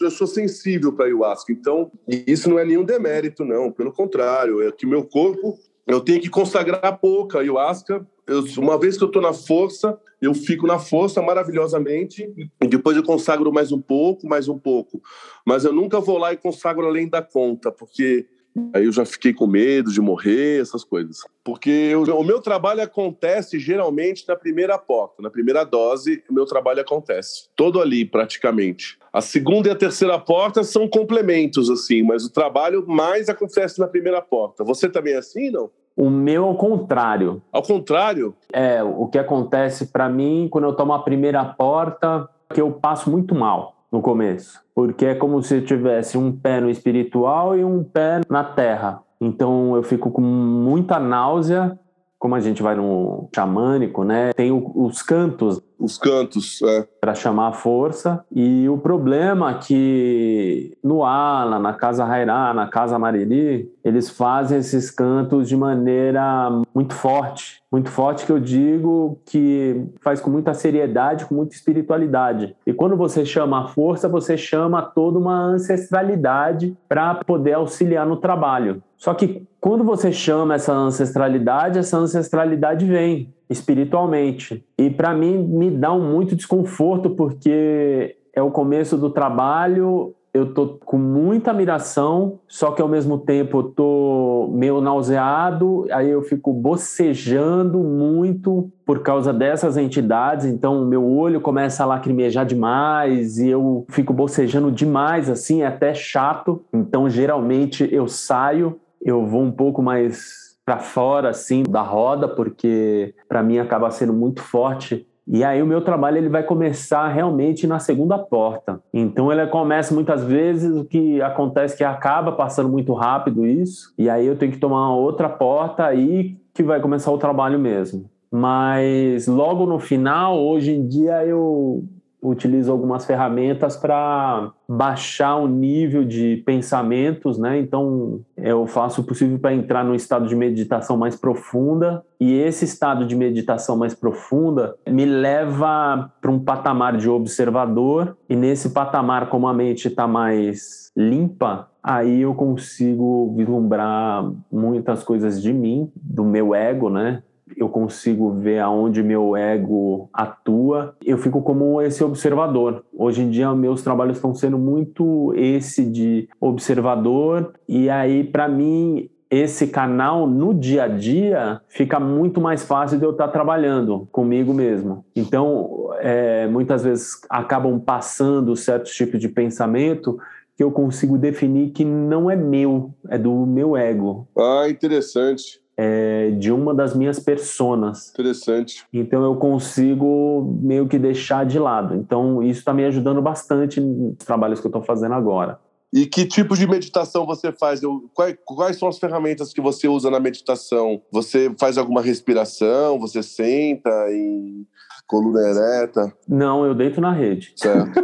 eu 0.00 0.10
sou 0.10 0.26
sensível 0.26 0.92
para 0.92 1.04
ayahuasca, 1.04 1.52
então 1.52 1.92
isso 2.08 2.50
não 2.50 2.58
é 2.58 2.64
nenhum 2.64 2.82
demérito, 2.82 3.44
não, 3.44 3.70
pelo 3.70 3.92
contrário, 3.92 4.66
é 4.66 4.72
que 4.72 4.84
meu 4.84 5.04
corpo, 5.04 5.56
eu 5.86 6.00
tenho 6.00 6.20
que 6.20 6.28
consagrar 6.28 6.98
pouco 6.98 7.36
a 7.36 7.40
ayahuasca. 7.40 8.04
Eu, 8.26 8.42
uma 8.58 8.78
vez 8.78 8.96
que 8.96 9.04
eu 9.04 9.08
estou 9.08 9.22
na 9.22 9.32
força, 9.32 9.96
eu 10.20 10.34
fico 10.34 10.66
na 10.66 10.78
força 10.78 11.22
maravilhosamente, 11.22 12.28
e 12.60 12.66
depois 12.66 12.96
eu 12.96 13.02
consagro 13.02 13.52
mais 13.52 13.70
um 13.70 13.80
pouco, 13.80 14.26
mais 14.26 14.48
um 14.48 14.58
pouco. 14.58 15.00
Mas 15.46 15.64
eu 15.64 15.72
nunca 15.72 16.00
vou 16.00 16.18
lá 16.18 16.32
e 16.32 16.36
consagro 16.36 16.86
além 16.86 17.08
da 17.08 17.22
conta, 17.22 17.70
porque 17.70 18.26
Aí 18.72 18.84
eu 18.84 18.92
já 18.92 19.04
fiquei 19.04 19.32
com 19.32 19.46
medo 19.46 19.90
de 19.90 20.00
morrer, 20.00 20.60
essas 20.60 20.84
coisas. 20.84 21.18
Porque 21.42 21.70
eu, 21.70 22.02
o 22.02 22.24
meu 22.24 22.40
trabalho 22.40 22.82
acontece 22.82 23.58
geralmente 23.58 24.24
na 24.28 24.36
primeira 24.36 24.78
porta, 24.78 25.20
na 25.20 25.30
primeira 25.30 25.64
dose, 25.64 26.22
o 26.30 26.34
meu 26.34 26.46
trabalho 26.46 26.80
acontece. 26.80 27.48
Todo 27.56 27.80
ali, 27.80 28.04
praticamente. 28.04 28.96
A 29.12 29.20
segunda 29.20 29.68
e 29.68 29.72
a 29.72 29.76
terceira 29.76 30.18
porta 30.18 30.62
são 30.62 30.88
complementos, 30.88 31.68
assim, 31.68 32.02
mas 32.02 32.24
o 32.24 32.32
trabalho 32.32 32.84
mais 32.86 33.28
acontece 33.28 33.80
na 33.80 33.88
primeira 33.88 34.22
porta. 34.22 34.62
Você 34.62 34.88
também 34.88 35.14
é 35.14 35.18
assim, 35.18 35.50
não? 35.50 35.70
O 35.96 36.10
meu 36.10 36.44
ao 36.44 36.56
contrário. 36.56 37.42
Ao 37.52 37.62
contrário? 37.62 38.34
É, 38.52 38.82
o 38.82 39.06
que 39.06 39.18
acontece 39.18 39.86
para 39.86 40.08
mim 40.08 40.48
quando 40.50 40.64
eu 40.64 40.74
tomo 40.74 40.92
a 40.92 41.02
primeira 41.02 41.44
porta, 41.44 42.28
que 42.52 42.60
eu 42.60 42.72
passo 42.72 43.10
muito 43.10 43.34
mal 43.34 43.73
no 43.94 44.02
começo, 44.02 44.60
porque 44.74 45.06
é 45.06 45.14
como 45.14 45.40
se 45.40 45.54
eu 45.54 45.64
tivesse 45.64 46.18
um 46.18 46.32
pé 46.32 46.60
no 46.60 46.68
espiritual 46.68 47.56
e 47.56 47.64
um 47.64 47.84
pé 47.84 48.22
na 48.28 48.42
terra. 48.42 49.00
Então 49.20 49.76
eu 49.76 49.84
fico 49.84 50.10
com 50.10 50.20
muita 50.20 50.98
náusea, 50.98 51.78
como 52.18 52.34
a 52.34 52.40
gente 52.40 52.60
vai 52.60 52.74
no 52.74 53.28
xamânico, 53.32 54.02
né? 54.02 54.32
Tem 54.32 54.50
os 54.50 55.00
cantos 55.00 55.62
os 55.78 55.98
cantos, 55.98 56.62
é. 56.62 56.86
Para 57.00 57.14
chamar 57.14 57.48
a 57.48 57.52
força. 57.52 58.24
E 58.32 58.68
o 58.68 58.78
problema 58.78 59.50
é 59.50 59.54
que 59.54 60.76
no 60.82 61.04
Ala, 61.04 61.58
na 61.58 61.74
Casa 61.74 62.04
Rairá, 62.04 62.54
na 62.54 62.66
Casa 62.66 62.98
Mariri, 62.98 63.70
eles 63.84 64.08
fazem 64.08 64.58
esses 64.58 64.90
cantos 64.90 65.48
de 65.48 65.56
maneira 65.56 66.50
muito 66.74 66.94
forte. 66.94 67.62
Muito 67.70 67.90
forte 67.90 68.24
que 68.24 68.32
eu 68.32 68.38
digo 68.38 69.18
que 69.26 69.84
faz 70.00 70.20
com 70.20 70.30
muita 70.30 70.54
seriedade, 70.54 71.26
com 71.26 71.34
muita 71.34 71.54
espiritualidade. 71.54 72.56
E 72.66 72.72
quando 72.72 72.96
você 72.96 73.24
chama 73.24 73.64
a 73.64 73.68
força, 73.68 74.08
você 74.08 74.36
chama 74.36 74.80
toda 74.80 75.18
uma 75.18 75.36
ancestralidade 75.38 76.76
para 76.88 77.16
poder 77.16 77.54
auxiliar 77.54 78.06
no 78.06 78.16
trabalho. 78.16 78.82
Só 78.96 79.12
que 79.12 79.46
quando 79.60 79.82
você 79.82 80.12
chama 80.12 80.54
essa 80.54 80.72
ancestralidade, 80.72 81.78
essa 81.78 81.96
ancestralidade 81.96 82.86
vem 82.86 83.34
espiritualmente. 83.48 84.64
E 84.78 84.90
para 84.90 85.14
mim 85.14 85.38
me 85.38 85.70
dá 85.70 85.92
um 85.92 86.12
muito 86.12 86.34
desconforto 86.34 87.10
porque 87.10 88.16
é 88.32 88.42
o 88.42 88.50
começo 88.50 88.96
do 88.96 89.10
trabalho, 89.10 90.14
eu 90.34 90.52
tô 90.52 90.80
com 90.84 90.98
muita 90.98 91.52
admiração, 91.52 92.40
só 92.48 92.72
que 92.72 92.82
ao 92.82 92.88
mesmo 92.88 93.18
tempo 93.18 93.58
eu 93.58 93.62
tô 93.62 94.50
meio 94.52 94.80
nauseado, 94.80 95.86
aí 95.92 96.10
eu 96.10 96.22
fico 96.22 96.52
bocejando 96.52 97.78
muito 97.78 98.68
por 98.84 98.98
causa 98.98 99.32
dessas 99.32 99.76
entidades, 99.76 100.44
então 100.44 100.84
meu 100.84 101.08
olho 101.08 101.40
começa 101.40 101.84
a 101.84 101.86
lacrimejar 101.86 102.44
demais 102.44 103.38
e 103.38 103.48
eu 103.48 103.86
fico 103.90 104.12
bocejando 104.12 104.72
demais, 104.72 105.30
assim, 105.30 105.62
é 105.62 105.66
até 105.66 105.94
chato. 105.94 106.60
Então 106.72 107.08
geralmente 107.08 107.88
eu 107.92 108.08
saio, 108.08 108.80
eu 109.00 109.24
vou 109.24 109.40
um 109.40 109.52
pouco 109.52 109.80
mais 109.80 110.43
para 110.64 110.78
fora 110.78 111.30
assim 111.30 111.62
da 111.62 111.82
roda, 111.82 112.26
porque 112.28 113.14
para 113.28 113.42
mim 113.42 113.58
acaba 113.58 113.90
sendo 113.90 114.12
muito 114.12 114.42
forte. 114.42 115.06
E 115.26 115.42
aí 115.42 115.62
o 115.62 115.66
meu 115.66 115.80
trabalho 115.80 116.18
ele 116.18 116.28
vai 116.28 116.42
começar 116.42 117.08
realmente 117.08 117.66
na 117.66 117.78
segunda 117.78 118.18
porta. 118.18 118.80
Então 118.92 119.32
ele 119.32 119.46
começa 119.46 119.94
muitas 119.94 120.22
vezes 120.22 120.76
o 120.76 120.84
que 120.84 121.20
acontece 121.22 121.74
é 121.74 121.76
que 121.78 121.84
acaba 121.84 122.32
passando 122.32 122.68
muito 122.68 122.92
rápido 122.92 123.46
isso, 123.46 123.92
e 123.96 124.10
aí 124.10 124.26
eu 124.26 124.36
tenho 124.36 124.52
que 124.52 124.58
tomar 124.58 124.88
uma 124.88 124.96
outra 124.96 125.28
porta 125.28 125.84
aí 125.84 126.36
que 126.52 126.62
vai 126.62 126.80
começar 126.80 127.10
o 127.10 127.18
trabalho 127.18 127.58
mesmo. 127.58 128.10
Mas 128.30 129.26
logo 129.26 129.64
no 129.64 129.78
final, 129.78 130.38
hoje 130.38 130.72
em 130.72 130.86
dia 130.86 131.24
eu 131.24 131.84
utilizo 132.24 132.72
algumas 132.72 133.04
ferramentas 133.04 133.76
para 133.76 134.50
baixar 134.66 135.36
o 135.36 135.46
nível 135.46 136.04
de 136.04 136.42
pensamentos, 136.46 137.38
né? 137.38 137.58
Então, 137.58 138.20
eu 138.36 138.66
faço 138.66 139.02
o 139.02 139.04
possível 139.04 139.38
para 139.38 139.54
entrar 139.54 139.84
num 139.84 139.94
estado 139.94 140.26
de 140.26 140.34
meditação 140.34 140.96
mais 140.96 141.14
profunda, 141.14 142.02
e 142.18 142.32
esse 142.32 142.64
estado 142.64 143.04
de 143.06 143.14
meditação 143.14 143.76
mais 143.76 143.94
profunda 143.94 144.74
me 144.88 145.04
leva 145.04 146.10
para 146.20 146.30
um 146.30 146.38
patamar 146.38 146.96
de 146.96 147.08
observador, 147.08 148.16
e 148.28 148.34
nesse 148.34 148.70
patamar, 148.70 149.28
como 149.28 149.46
a 149.46 149.52
mente 149.52 149.88
está 149.88 150.06
mais 150.06 150.90
limpa, 150.96 151.68
aí 151.82 152.22
eu 152.22 152.34
consigo 152.34 153.34
vislumbrar 153.36 154.30
muitas 154.50 155.02
coisas 155.02 155.42
de 155.42 155.52
mim, 155.52 155.90
do 155.96 156.24
meu 156.24 156.54
ego, 156.54 156.88
né? 156.88 157.22
Eu 157.56 157.68
consigo 157.68 158.32
ver 158.32 158.60
aonde 158.60 159.02
meu 159.02 159.36
ego 159.36 160.08
atua, 160.12 160.96
eu 161.04 161.18
fico 161.18 161.42
como 161.42 161.80
esse 161.80 162.02
observador. 162.02 162.84
Hoje 162.96 163.22
em 163.22 163.30
dia, 163.30 163.54
meus 163.54 163.82
trabalhos 163.82 164.16
estão 164.16 164.34
sendo 164.34 164.58
muito 164.58 165.32
esse 165.36 165.84
de 165.84 166.28
observador, 166.40 167.52
e 167.68 167.90
aí, 167.90 168.24
para 168.24 168.48
mim, 168.48 169.10
esse 169.30 169.66
canal 169.66 170.26
no 170.26 170.54
dia 170.54 170.84
a 170.84 170.88
dia 170.88 171.60
fica 171.68 171.98
muito 171.98 172.40
mais 172.40 172.64
fácil 172.64 172.98
de 172.98 173.04
eu 173.04 173.10
estar 173.10 173.28
trabalhando 173.28 174.08
comigo 174.12 174.54
mesmo. 174.54 175.04
Então, 175.14 175.90
é, 175.98 176.46
muitas 176.46 176.84
vezes 176.84 177.20
acabam 177.28 177.80
passando 177.80 178.54
certos 178.54 178.92
tipos 178.94 179.20
de 179.20 179.28
pensamento 179.28 180.18
que 180.56 180.62
eu 180.62 180.70
consigo 180.70 181.18
definir 181.18 181.70
que 181.70 181.84
não 181.84 182.30
é 182.30 182.36
meu, 182.36 182.94
é 183.08 183.18
do 183.18 183.44
meu 183.44 183.76
ego. 183.76 184.28
Ah, 184.38 184.68
interessante 184.68 185.63
é, 185.76 186.30
de 186.30 186.52
uma 186.52 186.74
das 186.74 186.94
minhas 186.94 187.18
personas. 187.18 188.10
Interessante. 188.10 188.84
Então 188.92 189.24
eu 189.24 189.36
consigo 189.36 190.58
meio 190.60 190.86
que 190.86 190.98
deixar 190.98 191.44
de 191.44 191.58
lado. 191.58 191.94
Então 191.94 192.42
isso 192.42 192.60
está 192.60 192.72
me 192.72 192.84
ajudando 192.84 193.20
bastante 193.20 193.80
nos 193.80 194.16
trabalhos 194.18 194.60
que 194.60 194.66
eu 194.66 194.70
estou 194.70 194.82
fazendo 194.82 195.14
agora. 195.14 195.58
E 195.92 196.06
que 196.06 196.26
tipo 196.26 196.56
de 196.56 196.66
meditação 196.66 197.24
você 197.24 197.52
faz? 197.52 197.80
Eu, 197.80 198.10
quais, 198.12 198.36
quais 198.44 198.76
são 198.76 198.88
as 198.88 198.98
ferramentas 198.98 199.52
que 199.52 199.60
você 199.60 199.86
usa 199.86 200.10
na 200.10 200.18
meditação? 200.18 201.00
Você 201.12 201.54
faz 201.56 201.78
alguma 201.78 202.02
respiração? 202.02 202.98
Você 202.98 203.22
senta 203.22 203.90
em 204.10 204.66
coluna 205.06 205.40
ereta? 205.40 206.12
Não, 206.28 206.64
eu 206.64 206.74
deito 206.74 207.00
na 207.00 207.12
rede. 207.12 207.52
Certo. 207.56 207.92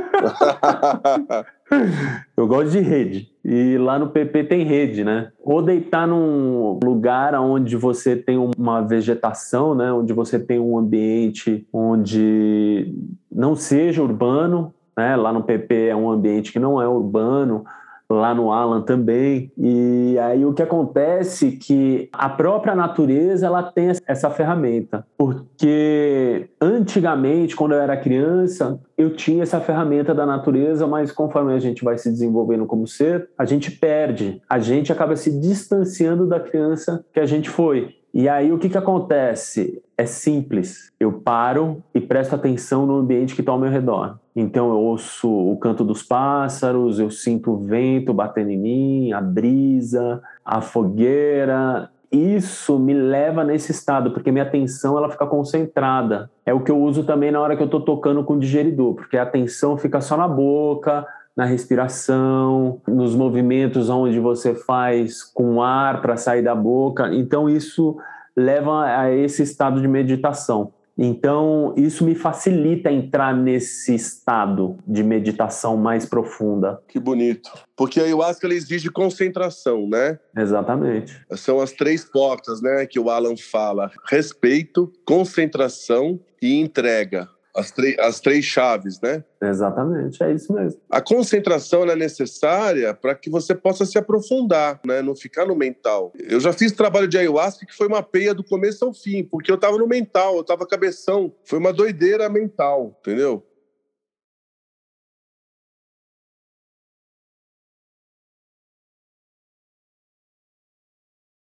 eu 2.37 2.47
gosto 2.47 2.71
de 2.71 2.81
rede. 2.81 3.31
E 3.45 3.79
lá 3.79 3.99
no 3.99 4.11
PP 4.11 4.45
tem 4.45 4.65
rede, 4.65 5.03
né? 5.03 5.31
Ou 5.43 5.63
deitar 5.63 6.07
num 6.07 6.79
lugar 6.83 7.35
onde 7.35 7.77
você 7.77 8.15
tem 8.15 8.37
uma 8.37 8.83
vegetação, 8.83 9.75
né? 9.75 9.93
Onde 9.93 10.13
você 10.13 10.39
tem 10.39 10.59
um 10.59 10.77
ambiente 10.77 11.67
onde 11.73 12.95
não 13.31 13.57
seja 13.57 14.03
urbano, 14.03 14.75
né? 14.97 15.17
Lá 15.17 15.33
no 15.33 15.43
PP 15.43 15.89
é 15.89 15.97
um 15.97 16.11
ambiente 16.11 16.53
que 16.53 16.59
não 16.59 16.81
é 16.81 16.87
urbano, 16.87 17.65
lá 18.11 18.35
no 18.35 18.53
Alan 18.53 18.83
também. 18.83 19.53
E 19.57 20.19
aí 20.19 20.45
o 20.45 20.53
que 20.53 20.63
acontece 20.63 21.49
é 21.49 21.65
que 21.65 22.09
a 22.13 22.29
própria 22.29 22.75
natureza 22.75 23.47
ela 23.47 23.63
tem 23.63 23.93
essa 24.07 24.29
ferramenta, 24.31 25.07
porque 25.17 26.49
antigamente 26.61 27.55
quando 27.55 27.73
eu 27.73 27.81
era 27.81 27.97
criança 27.97 28.81
eu 28.99 29.15
tinha 29.15 29.43
essa 29.43 29.61
ferramenta 29.61 30.15
da 30.15 30.27
natureza, 30.27 30.87
mas 30.87 31.13
conforme 31.13 31.55
a 31.55 31.59
gente 31.59 31.85
vai 31.85 31.97
se 31.97 32.11
desenvolvendo 32.11 32.67
como 32.67 32.87
ser, 32.87 33.29
a 33.39 33.45
gente 33.45 33.71
perde, 33.71 34.43
a 34.49 34.59
gente 34.59 34.93
acaba 34.93 35.17
se 35.17 35.39
distanciando 35.41 36.27
da 36.27 36.41
criança 36.41 37.05
que 37.13 37.21
a 37.21 37.27
gente 37.27 37.49
foi. 37.49 38.00
E 38.13 38.29
aí 38.29 38.53
o 38.53 38.59
que, 38.59 38.69
que 38.69 38.79
acontece? 38.79 39.81
É 39.97 40.05
simples. 40.05 40.93
Eu 40.99 41.13
paro 41.13 41.83
e 41.95 42.01
presto 42.01 42.35
atenção 42.35 42.85
no 42.85 42.97
ambiente 42.97 43.35
que 43.35 43.41
está 43.41 43.53
ao 43.53 43.59
meu 43.59 43.71
redor. 43.71 44.19
Então 44.35 44.69
eu 44.71 44.79
ouço 44.79 45.29
o 45.31 45.57
canto 45.59 45.85
dos 45.85 46.03
pássaros, 46.03 46.99
eu 46.99 47.11
sinto 47.11 47.53
o 47.53 47.59
vento 47.59 48.13
batendo 48.13 48.51
em 48.51 48.59
mim, 48.59 49.13
a 49.13 49.21
brisa, 49.21 50.21
a 50.45 50.61
fogueira. 50.61 51.91
Isso 52.11 52.77
me 52.77 52.93
leva 52.93 53.45
nesse 53.45 53.71
estado, 53.71 54.11
porque 54.11 54.33
minha 54.33 54.43
atenção 54.43 54.99
ela 54.99 55.09
fica 55.09 55.27
concentrada. 55.27 56.29
É 56.45 56.53
o 56.53 56.61
que 56.61 56.71
eu 56.71 56.83
uso 56.83 57.05
também 57.05 57.31
na 57.31 57.41
hora 57.41 57.57
que 57.57 57.63
eu 57.63 57.67
estou 57.67 57.81
tocando 57.81 58.25
com 58.25 58.35
o 58.35 58.41
digeridor, 58.41 58.95
porque 58.95 59.17
a 59.17 59.23
atenção 59.23 59.77
fica 59.77 60.01
só 60.01 60.17
na 60.17 60.27
boca, 60.27 61.07
na 61.37 61.45
respiração, 61.45 62.81
nos 62.87 63.15
movimentos 63.15 63.89
onde 63.89 64.19
você 64.19 64.55
faz 64.55 65.23
com 65.23 65.63
ar 65.63 66.03
para 66.03 66.17
sair 66.17 66.43
da 66.43 66.55
boca. 66.55 67.15
Então, 67.15 67.49
isso 67.49 67.97
leva 68.37 68.85
a 68.85 69.15
esse 69.15 69.43
estado 69.43 69.81
de 69.81 69.89
meditação. 69.89 70.73
Então, 71.03 71.73
isso 71.79 72.05
me 72.05 72.15
facilita 72.15 72.93
entrar 72.93 73.35
nesse 73.35 73.95
estado 73.95 74.77
de 74.87 75.03
meditação 75.03 75.75
mais 75.77 76.05
profunda. 76.05 76.79
Que 76.87 77.01
bonito. 77.01 77.51
Porque 77.75 77.99
a 77.99 78.03
ayahuasca 78.03 78.47
ela 78.47 78.53
exige 78.53 78.91
concentração, 78.91 79.89
né? 79.89 80.19
Exatamente. 80.37 81.19
São 81.37 81.59
as 81.59 81.73
três 81.73 82.05
portas, 82.05 82.61
né, 82.61 82.85
que 82.85 83.01
o 83.01 83.09
Alan 83.09 83.35
fala: 83.35 83.91
respeito, 84.11 84.93
concentração 85.07 86.21
e 86.43 86.61
entrega 86.61 87.29
as, 87.55 87.73
as 87.99 88.21
três 88.21 88.45
chaves, 88.45 89.01
né? 89.01 89.25
Exatamente, 89.43 90.23
é 90.23 90.33
isso 90.33 90.53
mesmo. 90.53 90.81
A 90.91 91.01
concentração 91.01 91.85
é 91.85 91.97
necessária 91.97 92.95
para 92.95 93.15
que 93.15 93.29
você 93.29 93.55
possa 93.55 93.85
se 93.85 93.99
aprofundar, 93.99 94.81
né? 94.85 95.03
Não 95.03 95.17
ficar 95.17 95.47
no 95.47 95.57
mental. 95.57 96.13
Eu 96.19 96.41
já 96.41 96.53
fiz 96.53 96.73
trabalho 96.73 97.09
de 97.09 97.19
ayahuasca 97.19 97.67
que 97.67 97.75
foi 97.75 97.87
uma 97.87 98.03
peia 98.03 98.35
do 98.35 98.45
começo 98.45 98.85
ao 98.85 98.95
fim, 98.95 99.25
porque 99.25 99.51
eu 99.51 99.57
estava 99.57 99.77
no 99.77 99.87
mental, 99.87 100.37
eu 100.37 100.43
estava 100.43 100.67
cabeção. 100.67 101.33
Foi 101.45 101.59
uma 101.59 101.73
doideira 101.73 102.29
mental, 102.29 102.97
entendeu? 103.01 103.45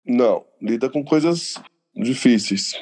Não, 0.05 0.45
lida 0.61 0.89
com 0.89 1.03
coisas 1.03 1.55
difíceis. 1.95 2.73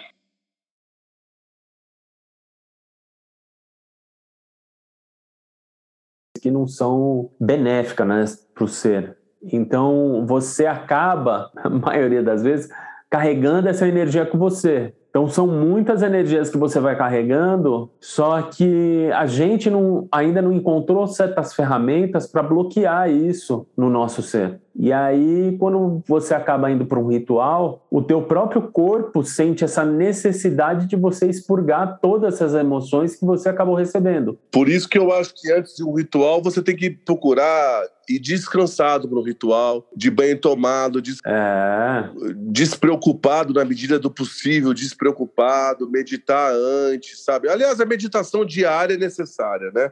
Que 6.41 6.51
não 6.51 6.67
são 6.67 7.30
benéficas 7.39 8.08
né, 8.08 8.25
para 8.54 8.63
o 8.63 8.67
ser. 8.67 9.15
Então, 9.43 10.25
você 10.27 10.65
acaba, 10.65 11.51
a 11.63 11.69
maioria 11.69 12.23
das 12.23 12.43
vezes, 12.43 12.69
carregando 13.10 13.69
essa 13.69 13.88
energia 13.88 14.25
com 14.25 14.38
você. 14.38 14.93
Então 15.12 15.27
são 15.27 15.45
muitas 15.45 16.01
energias 16.01 16.49
que 16.49 16.58
você 16.58 16.80
vai 16.80 16.97
carregando, 16.97 17.91
só 17.99 18.41
que 18.43 19.10
a 19.13 19.25
gente 19.25 19.69
não, 19.69 20.08
ainda 20.10 20.41
não 20.41 20.54
encontrou 20.54 21.06
certas 21.06 21.54
ferramentas 21.54 22.25
para 22.25 22.41
bloquear 22.41 23.12
isso 23.12 23.67
no 23.75 23.89
nosso 23.89 24.21
ser. 24.21 24.61
E 24.75 24.91
aí, 24.91 25.55
quando 25.60 26.01
você 26.07 26.34
acaba 26.34 26.71
indo 26.71 26.86
para 26.86 26.99
um 26.99 27.07
ritual, 27.07 27.86
o 27.89 28.01
teu 28.01 28.21
próprio 28.23 28.62
corpo 28.63 29.23
sente 29.23 29.63
essa 29.63 29.84
necessidade 29.84 30.88
de 30.88 30.95
você 30.95 31.27
expurgar 31.27 31.99
todas 32.01 32.36
essas 32.36 32.53
emoções 32.53 33.15
que 33.15 33.25
você 33.25 33.49
acabou 33.49 33.75
recebendo. 33.75 34.39
Por 34.51 34.69
isso 34.69 34.88
que 34.88 34.97
eu 34.97 35.12
acho 35.12 35.34
que 35.36 35.51
antes 35.51 35.75
de 35.75 35.84
um 35.84 35.93
ritual, 35.93 36.41
você 36.41 36.62
tem 36.62 36.75
que 36.75 36.89
procurar 36.89 37.84
ir 38.10 38.19
descansado 38.19 39.07
para 39.07 39.17
o 39.17 39.23
ritual, 39.23 39.88
de 39.95 40.10
banho 40.10 40.39
tomado, 40.39 41.01
des... 41.01 41.19
é. 41.25 42.10
despreocupado 42.36 43.53
na 43.53 43.63
medida 43.63 43.99
do 43.99 44.12
possível, 44.12 44.73
despreocupado, 44.73 45.89
meditar 45.89 46.51
antes, 46.53 47.23
sabe? 47.23 47.49
Aliás, 47.49 47.79
a 47.79 47.86
meditação 47.86 48.45
diária 48.45 48.95
é 48.95 48.97
necessária, 48.97 49.71
né? 49.73 49.91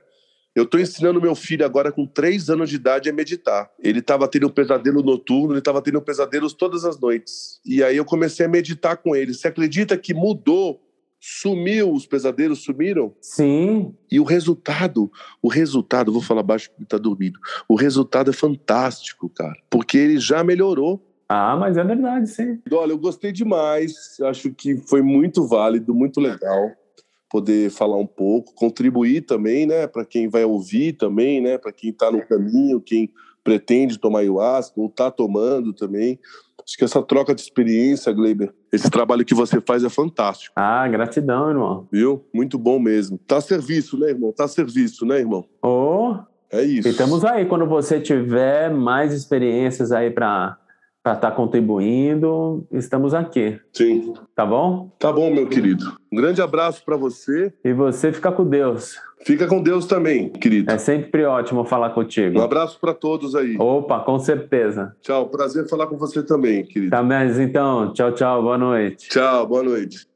Eu 0.55 0.63
estou 0.63 0.79
ensinando 0.79 1.21
meu 1.21 1.35
filho 1.35 1.65
agora 1.65 1.91
com 1.91 2.05
três 2.05 2.49
anos 2.49 2.69
de 2.69 2.75
idade 2.75 3.09
a 3.09 3.13
meditar. 3.13 3.69
Ele 3.79 3.99
estava 3.99 4.27
tendo 4.27 4.47
um 4.47 4.51
pesadelo 4.51 5.03
noturno, 5.03 5.51
ele 5.51 5.59
estava 5.59 5.81
tendo 5.81 6.01
pesadelos 6.01 6.53
todas 6.53 6.85
as 6.85 6.99
noites. 6.99 7.59
E 7.65 7.83
aí 7.83 7.95
eu 7.95 8.05
comecei 8.05 8.45
a 8.45 8.49
meditar 8.49 8.97
com 8.97 9.15
ele. 9.15 9.33
Você 9.33 9.47
acredita 9.47 9.97
que 9.97 10.13
mudou 10.13 10.81
Sumiu, 11.21 11.91
os 11.91 12.05
pesadelos 12.05 12.63
sumiram? 12.63 13.13
Sim. 13.19 13.93
E 14.09 14.21
o 14.21 14.23
resultado, 14.23 15.11
o 15.41 15.49
resultado, 15.49 16.13
vou 16.13 16.21
falar 16.21 16.43
baixo 16.43 16.69
porque 16.69 16.85
tá 16.85 16.97
dormindo. 16.97 17.37
O 17.67 17.75
resultado 17.75 18.29
é 18.29 18.33
fantástico, 18.33 19.29
cara, 19.29 19.57
porque 19.69 19.97
ele 19.97 20.17
já 20.17 20.45
melhorou. 20.45 21.05
Ah, 21.27 21.57
mas 21.57 21.77
é 21.77 21.83
verdade, 21.83 22.29
sim. 22.29 22.59
Olha, 22.71 22.93
eu 22.93 22.97
gostei 22.97 23.33
demais. 23.33 24.17
Acho 24.21 24.51
que 24.51 24.77
foi 24.77 25.01
muito 25.01 25.45
válido, 25.45 25.93
muito 25.93 26.21
legal 26.21 26.71
poder 27.29 27.69
falar 27.69 27.97
um 27.97 28.07
pouco, 28.07 28.53
contribuir 28.55 29.21
também, 29.21 29.65
né, 29.65 29.87
para 29.87 30.03
quem 30.03 30.27
vai 30.27 30.43
ouvir 30.43 30.93
também, 30.93 31.39
né, 31.39 31.57
para 31.57 31.71
quem 31.71 31.91
está 31.91 32.11
no 32.11 32.25
caminho, 32.25 32.81
quem 32.81 33.11
pretende 33.43 33.97
tomar 33.97 34.19
ayahuasca 34.19 34.79
ou 34.79 34.87
está 34.87 35.09
tomando 35.11 35.73
também. 35.73 36.19
Acho 36.65 36.77
que 36.77 36.83
essa 36.83 37.01
troca 37.01 37.33
de 37.33 37.41
experiência, 37.41 38.11
Gleiber, 38.11 38.53
esse 38.71 38.89
trabalho 38.89 39.25
que 39.25 39.33
você 39.33 39.59
faz 39.61 39.83
é 39.83 39.89
fantástico. 39.89 40.53
Ah, 40.55 40.87
gratidão, 40.87 41.49
irmão. 41.49 41.87
Viu? 41.91 42.23
Muito 42.33 42.59
bom 42.59 42.77
mesmo. 42.79 43.17
Tá 43.17 43.37
a 43.37 43.41
serviço, 43.41 43.97
né, 43.97 44.09
irmão? 44.09 44.31
Tá 44.31 44.43
a 44.45 44.47
serviço, 44.47 45.05
né, 45.05 45.19
irmão? 45.19 45.45
Oh. 45.63 46.15
É 46.51 46.63
isso. 46.63 46.87
E 46.87 46.91
estamos 46.91 47.23
aí 47.23 47.45
quando 47.45 47.67
você 47.67 47.99
tiver 47.99 48.71
mais 48.71 49.13
experiências 49.13 49.91
aí 49.91 50.09
para 50.09 50.58
para 51.03 51.13
estar 51.13 51.31
tá 51.31 51.35
contribuindo, 51.35 52.67
estamos 52.71 53.13
aqui. 53.13 53.59
Sim. 53.73 54.13
Tá 54.35 54.45
bom? 54.45 54.91
Tá 54.99 55.11
bom, 55.11 55.33
meu 55.33 55.47
querido. 55.47 55.97
Um 56.11 56.17
grande 56.17 56.41
abraço 56.41 56.83
para 56.83 56.97
você. 56.97 57.53
E 57.63 57.73
você 57.73 58.11
fica 58.11 58.31
com 58.31 58.45
Deus. 58.45 58.97
Fica 59.25 59.47
com 59.47 59.61
Deus 59.61 59.85
também, 59.85 60.29
querido. 60.29 60.71
É 60.71 60.77
sempre 60.77 61.25
ótimo 61.25 61.65
falar 61.65 61.89
contigo. 61.89 62.39
Um 62.39 62.43
abraço 62.43 62.79
para 62.79 62.93
todos 62.93 63.35
aí. 63.35 63.57
Opa, 63.59 63.99
com 63.99 64.17
certeza. 64.17 64.95
Tchau, 65.01 65.27
prazer 65.27 65.67
falar 65.67 65.87
com 65.87 65.97
você 65.97 66.23
também, 66.23 66.63
querido. 66.63 66.91
Tá, 66.91 67.03
mas 67.03 67.37
então, 67.39 67.91
tchau, 67.93 68.13
tchau, 68.13 68.41
boa 68.41 68.57
noite. 68.57 69.09
Tchau, 69.09 69.45
boa 69.45 69.63
noite. 69.63 70.08